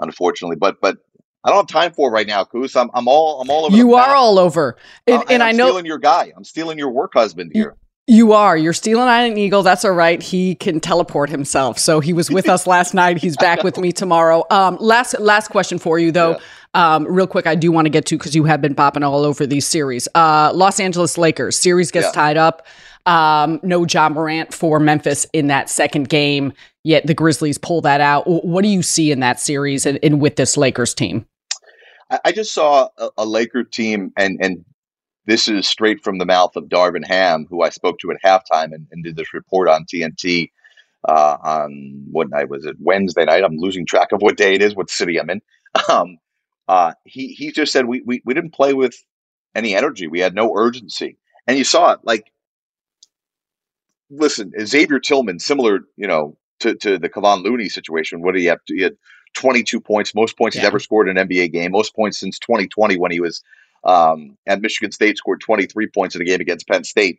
Unfortunately, 0.00 0.56
but 0.56 0.80
but 0.80 0.98
I 1.44 1.50
don't 1.50 1.58
have 1.58 1.66
time 1.66 1.92
for 1.92 2.08
it 2.08 2.12
right 2.12 2.26
now, 2.26 2.44
Coos. 2.44 2.74
I'm, 2.74 2.90
I'm 2.94 3.06
all 3.06 3.40
I'm 3.40 3.50
all 3.50 3.66
over. 3.66 3.76
You 3.76 3.94
are 3.94 4.14
all 4.14 4.38
over, 4.38 4.76
and, 5.06 5.18
uh, 5.18 5.20
and, 5.22 5.30
and 5.30 5.42
I 5.42 5.52
know 5.52 5.68
stealing 5.68 5.86
your 5.86 5.98
guy. 5.98 6.32
I'm 6.36 6.44
stealing 6.44 6.78
your 6.78 6.90
work 6.90 7.12
husband 7.14 7.52
here. 7.54 7.76
You 8.08 8.32
are. 8.32 8.56
You're 8.56 8.72
stealing 8.72 9.06
Iron 9.06 9.38
Eagle. 9.38 9.62
That's 9.62 9.84
all 9.84 9.92
right. 9.92 10.20
He 10.20 10.56
can 10.56 10.80
teleport 10.80 11.30
himself. 11.30 11.78
So 11.78 12.00
he 12.00 12.12
was 12.12 12.30
with 12.32 12.48
us 12.48 12.66
last 12.66 12.94
night. 12.94 13.18
He's 13.18 13.36
back 13.38 13.62
with 13.62 13.78
me 13.78 13.92
tomorrow. 13.92 14.44
Um, 14.50 14.76
last 14.80 15.18
last 15.20 15.48
question 15.48 15.78
for 15.78 16.00
you 16.00 16.10
though. 16.10 16.32
Yeah. 16.32 16.38
Um, 16.74 17.04
real 17.04 17.26
quick, 17.26 17.46
I 17.46 17.54
do 17.54 17.70
want 17.70 17.86
to 17.86 17.90
get 17.90 18.06
to 18.06 18.18
because 18.18 18.34
you 18.34 18.44
have 18.44 18.60
been 18.60 18.74
popping 18.74 19.02
all 19.02 19.24
over 19.24 19.46
these 19.46 19.66
series. 19.66 20.08
Uh, 20.14 20.52
Los 20.54 20.80
Angeles 20.80 21.18
Lakers 21.18 21.56
series 21.58 21.90
gets 21.90 22.06
yeah. 22.06 22.12
tied 22.12 22.36
up. 22.36 22.66
Um, 23.04 23.60
no 23.62 23.84
Ja 23.84 24.08
Morant 24.08 24.54
for 24.54 24.78
Memphis 24.78 25.26
in 25.32 25.48
that 25.48 25.68
second 25.68 26.08
game. 26.08 26.52
Yet 26.84 27.06
the 27.06 27.14
Grizzlies 27.14 27.58
pull 27.58 27.80
that 27.82 28.00
out. 28.00 28.24
What 28.26 28.62
do 28.62 28.68
you 28.68 28.82
see 28.82 29.12
in 29.12 29.20
that 29.20 29.38
series 29.38 29.86
and, 29.86 29.98
and 30.02 30.20
with 30.20 30.36
this 30.36 30.56
Lakers 30.56 30.94
team? 30.94 31.26
I 32.24 32.32
just 32.32 32.52
saw 32.52 32.88
a, 32.98 33.10
a 33.18 33.26
Laker 33.26 33.64
team, 33.64 34.12
and 34.16 34.38
and 34.42 34.64
this 35.26 35.48
is 35.48 35.66
straight 35.66 36.02
from 36.02 36.18
the 36.18 36.26
mouth 36.26 36.56
of 36.56 36.64
Darvin 36.64 37.06
Ham, 37.06 37.46
who 37.48 37.62
I 37.62 37.70
spoke 37.70 37.98
to 38.00 38.10
at 38.10 38.22
halftime 38.22 38.74
and, 38.74 38.86
and 38.90 39.04
did 39.04 39.16
this 39.16 39.32
report 39.32 39.68
on 39.68 39.84
TNT 39.84 40.50
uh, 41.08 41.36
on 41.42 42.04
what 42.10 42.28
night 42.28 42.48
was 42.48 42.66
it? 42.66 42.76
Wednesday 42.80 43.24
night. 43.24 43.44
I'm 43.44 43.56
losing 43.56 43.86
track 43.86 44.12
of 44.12 44.20
what 44.20 44.36
day 44.36 44.54
it 44.54 44.62
is, 44.62 44.74
what 44.74 44.90
city 44.90 45.18
I'm 45.18 45.30
in. 45.30 45.40
Um, 45.88 46.18
uh, 46.72 46.94
he 47.04 47.34
he 47.34 47.52
just 47.52 47.70
said 47.70 47.84
we, 47.84 48.00
we 48.06 48.22
we 48.24 48.32
didn't 48.32 48.54
play 48.54 48.72
with 48.72 48.94
any 49.54 49.74
energy. 49.74 50.06
We 50.06 50.20
had 50.20 50.34
no 50.34 50.54
urgency, 50.56 51.18
and 51.46 51.58
you 51.58 51.64
saw 51.64 51.92
it. 51.92 52.00
Like, 52.02 52.32
listen, 54.08 54.52
Xavier 54.58 54.98
Tillman, 54.98 55.38
similar, 55.38 55.80
you 55.96 56.06
know, 56.06 56.38
to 56.60 56.74
to 56.76 56.98
the 56.98 57.10
Kevon 57.10 57.44
Looney 57.44 57.68
situation. 57.68 58.22
What 58.22 58.34
do 58.34 58.40
you 58.40 58.48
have? 58.48 58.64
To, 58.68 58.74
he 58.74 58.80
had 58.80 58.96
22 59.36 59.80
points, 59.80 60.14
most 60.14 60.38
points 60.38 60.56
yeah. 60.56 60.62
he's 60.62 60.68
ever 60.68 60.78
scored 60.78 61.10
in 61.10 61.18
an 61.18 61.28
NBA 61.28 61.52
game, 61.52 61.72
most 61.72 61.94
points 61.94 62.18
since 62.18 62.38
2020 62.38 62.96
when 62.96 63.10
he 63.10 63.20
was 63.20 63.42
um, 63.84 64.38
at 64.46 64.62
Michigan 64.62 64.92
State, 64.92 65.18
scored 65.18 65.42
23 65.42 65.88
points 65.88 66.16
in 66.16 66.22
a 66.22 66.24
game 66.24 66.40
against 66.40 66.66
Penn 66.66 66.84
State. 66.84 67.18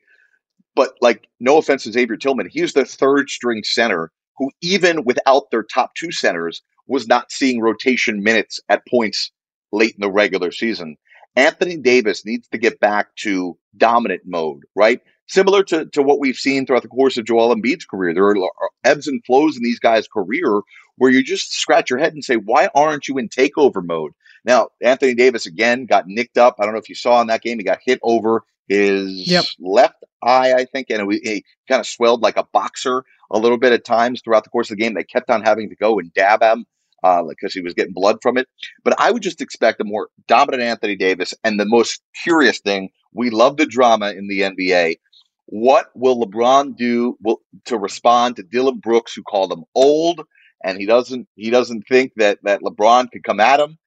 But 0.75 0.93
like, 0.99 1.27
no 1.39 1.59
offense 1.59 1.83
to 1.83 1.91
Xavier 1.91 2.17
Tillman, 2.17 2.49
he's 2.49 2.73
the 2.73 2.85
third 2.85 3.29
string 3.29 3.61
center 3.63 4.11
who, 4.35 4.49
even 4.61 5.03
without 5.03 5.51
their 5.51 5.61
top 5.61 5.93
two 5.93 6.11
centers, 6.11 6.63
was 6.87 7.07
not 7.07 7.31
seeing 7.31 7.61
rotation 7.61 8.23
minutes 8.23 8.59
at 8.67 8.81
points 8.87 9.31
late 9.73 9.95
in 9.95 10.01
the 10.01 10.11
regular 10.11 10.51
season. 10.51 10.95
Anthony 11.35 11.77
Davis 11.77 12.25
needs 12.25 12.47
to 12.49 12.57
get 12.57 12.79
back 12.79 13.15
to 13.17 13.57
dominant 13.75 14.21
mode, 14.25 14.63
right? 14.75 15.01
Similar 15.27 15.63
to, 15.63 15.85
to 15.87 16.03
what 16.03 16.19
we've 16.19 16.37
seen 16.37 16.65
throughout 16.65 16.83
the 16.83 16.89
course 16.89 17.17
of 17.17 17.25
Joel 17.25 17.55
Embiid's 17.55 17.85
career. 17.85 18.13
There 18.13 18.29
are 18.29 18.35
ebbs 18.83 19.07
and 19.07 19.23
flows 19.25 19.57
in 19.57 19.63
these 19.63 19.79
guys' 19.79 20.07
career 20.07 20.61
where 20.97 21.09
you 21.09 21.23
just 21.23 21.53
scratch 21.53 21.89
your 21.89 21.99
head 21.99 22.13
and 22.13 22.23
say, 22.23 22.35
why 22.35 22.69
aren't 22.75 23.07
you 23.07 23.17
in 23.17 23.29
takeover 23.29 23.83
mode? 23.83 24.11
Now, 24.45 24.69
Anthony 24.81 25.15
Davis 25.15 25.45
again 25.45 25.85
got 25.85 26.07
nicked 26.07 26.37
up. 26.37 26.57
I 26.59 26.65
don't 26.65 26.73
know 26.73 26.79
if 26.79 26.89
you 26.89 26.95
saw 26.95 27.21
in 27.21 27.27
that 27.27 27.41
game, 27.41 27.57
he 27.57 27.63
got 27.63 27.79
hit 27.83 27.99
over 28.03 28.43
his 28.67 29.09
yep. 29.29 29.45
left 29.59 30.03
eye, 30.21 30.53
I 30.53 30.65
think, 30.65 30.89
and 30.89 31.11
it 31.11 31.43
kind 31.67 31.79
of 31.79 31.87
swelled 31.87 32.21
like 32.21 32.37
a 32.37 32.47
boxer 32.53 33.03
a 33.31 33.39
little 33.39 33.57
bit 33.57 33.73
at 33.73 33.85
times 33.85 34.21
throughout 34.21 34.43
the 34.43 34.49
course 34.49 34.69
of 34.69 34.77
the 34.77 34.83
game. 34.83 34.93
They 34.93 35.03
kept 35.03 35.29
on 35.29 35.41
having 35.41 35.69
to 35.69 35.75
go 35.75 35.99
and 35.99 36.13
dab 36.13 36.43
him 36.43 36.65
uh, 37.03 37.23
because 37.23 37.53
he 37.53 37.61
was 37.61 37.73
getting 37.73 37.93
blood 37.93 38.17
from 38.21 38.37
it. 38.37 38.47
But 38.83 38.99
I 38.99 39.11
would 39.11 39.23
just 39.23 39.41
expect 39.41 39.81
a 39.81 39.83
more 39.83 40.09
dominant 40.27 40.63
Anthony 40.63 40.95
Davis. 40.95 41.33
And 41.43 41.59
the 41.59 41.65
most 41.65 42.01
curious 42.23 42.59
thing, 42.59 42.89
we 43.13 43.29
love 43.29 43.57
the 43.57 43.65
drama 43.65 44.11
in 44.11 44.27
the 44.27 44.41
NBA. 44.41 44.99
What 45.47 45.87
will 45.93 46.19
LeBron 46.19 46.75
do 46.77 47.17
will, 47.21 47.41
to 47.65 47.77
respond 47.77 48.37
to 48.37 48.43
Dillon 48.43 48.79
Brooks, 48.79 49.13
who 49.13 49.23
called 49.23 49.51
him 49.51 49.65
old, 49.75 50.21
and 50.63 50.79
he 50.79 50.85
doesn't 50.85 51.27
he 51.35 51.49
doesn't 51.49 51.83
think 51.87 52.13
that 52.15 52.39
that 52.43 52.61
LeBron 52.61 53.11
could 53.11 53.23
come 53.23 53.41
at 53.41 53.59
him? 53.59 53.77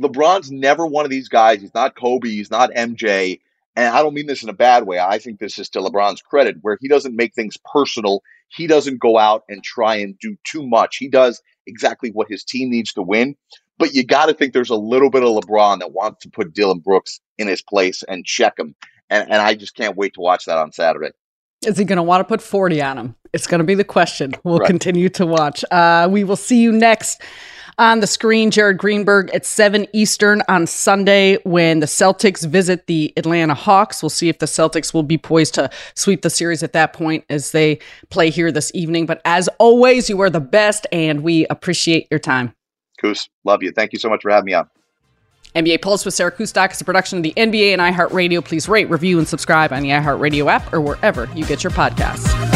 LeBron's 0.00 0.50
never 0.50 0.86
one 0.86 1.04
of 1.04 1.10
these 1.10 1.28
guys. 1.28 1.60
He's 1.60 1.74
not 1.74 1.96
Kobe. 1.96 2.28
He's 2.28 2.50
not 2.50 2.70
MJ. 2.70 3.40
And 3.76 3.94
I 3.94 4.02
don't 4.02 4.14
mean 4.14 4.26
this 4.26 4.42
in 4.42 4.48
a 4.48 4.54
bad 4.54 4.86
way. 4.86 4.98
I 4.98 5.18
think 5.18 5.38
this 5.38 5.58
is 5.58 5.68
to 5.70 5.80
LeBron's 5.80 6.22
credit, 6.22 6.56
where 6.62 6.78
he 6.80 6.88
doesn't 6.88 7.14
make 7.14 7.34
things 7.34 7.56
personal. 7.70 8.22
He 8.48 8.66
doesn't 8.66 9.00
go 9.00 9.18
out 9.18 9.44
and 9.48 9.62
try 9.62 9.96
and 9.96 10.18
do 10.18 10.36
too 10.44 10.66
much. 10.66 10.96
He 10.96 11.08
does 11.08 11.42
exactly 11.66 12.10
what 12.10 12.28
his 12.28 12.42
team 12.42 12.70
needs 12.70 12.92
to 12.94 13.02
win. 13.02 13.36
But 13.78 13.94
you 13.94 14.04
got 14.04 14.26
to 14.26 14.34
think 14.34 14.54
there's 14.54 14.70
a 14.70 14.76
little 14.76 15.10
bit 15.10 15.22
of 15.22 15.28
LeBron 15.28 15.80
that 15.80 15.92
wants 15.92 16.22
to 16.22 16.30
put 16.30 16.54
Dillon 16.54 16.78
Brooks 16.78 17.20
in 17.36 17.48
his 17.48 17.60
place 17.60 18.02
and 18.08 18.24
check 18.24 18.58
him. 18.58 18.74
And, 19.10 19.30
and 19.30 19.42
I 19.42 19.54
just 19.54 19.76
can't 19.76 19.96
wait 19.96 20.14
to 20.14 20.20
watch 20.20 20.46
that 20.46 20.56
on 20.56 20.72
Saturday. 20.72 21.10
Is 21.66 21.76
he 21.76 21.84
going 21.84 21.96
to 21.96 22.02
want 22.02 22.20
to 22.20 22.24
put 22.24 22.40
40 22.40 22.80
on 22.82 22.98
him? 22.98 23.16
It's 23.32 23.46
going 23.46 23.58
to 23.58 23.64
be 23.64 23.74
the 23.74 23.84
question. 23.84 24.34
We'll 24.44 24.58
right. 24.58 24.66
continue 24.66 25.10
to 25.10 25.26
watch. 25.26 25.64
Uh, 25.70 26.08
we 26.10 26.24
will 26.24 26.36
see 26.36 26.60
you 26.60 26.72
next 26.72 27.20
on 27.78 28.00
the 28.00 28.06
screen. 28.06 28.50
Jared 28.50 28.78
Greenberg 28.78 29.30
at 29.30 29.44
7 29.44 29.86
Eastern 29.92 30.42
on 30.48 30.66
Sunday 30.66 31.36
when 31.44 31.80
the 31.80 31.86
Celtics 31.86 32.46
visit 32.46 32.86
the 32.86 33.12
Atlanta 33.16 33.54
Hawks. 33.54 34.02
We'll 34.02 34.10
see 34.10 34.28
if 34.28 34.38
the 34.38 34.46
Celtics 34.46 34.94
will 34.94 35.02
be 35.02 35.18
poised 35.18 35.54
to 35.54 35.70
sweep 35.94 36.22
the 36.22 36.30
series 36.30 36.62
at 36.62 36.72
that 36.72 36.92
point 36.92 37.24
as 37.28 37.52
they 37.52 37.78
play 38.10 38.30
here 38.30 38.50
this 38.50 38.70
evening. 38.74 39.06
But 39.06 39.20
as 39.24 39.48
always, 39.58 40.08
you 40.08 40.20
are 40.22 40.30
the 40.30 40.40
best, 40.40 40.86
and 40.92 41.22
we 41.22 41.46
appreciate 41.46 42.08
your 42.10 42.20
time. 42.20 42.54
Coos, 43.00 43.28
love 43.44 43.62
you. 43.62 43.72
Thank 43.72 43.92
you 43.92 43.98
so 43.98 44.08
much 44.08 44.22
for 44.22 44.30
having 44.30 44.46
me 44.46 44.54
on. 44.54 44.68
NBA 45.54 45.80
Pulse 45.80 46.04
with 46.04 46.12
Sarah 46.14 46.32
Kustok 46.32 46.72
is 46.72 46.80
a 46.80 46.84
production 46.84 47.18
of 47.18 47.22
the 47.22 47.32
NBA 47.36 47.72
and 47.72 47.80
iHeartRadio. 47.80 48.44
Please 48.44 48.68
rate, 48.68 48.90
review, 48.90 49.18
and 49.18 49.26
subscribe 49.26 49.72
on 49.72 49.82
the 49.82 49.88
iHeartRadio 49.88 50.50
app 50.50 50.72
or 50.72 50.80
wherever 50.82 51.30
you 51.34 51.46
get 51.46 51.64
your 51.64 51.70
podcasts. 51.70 52.55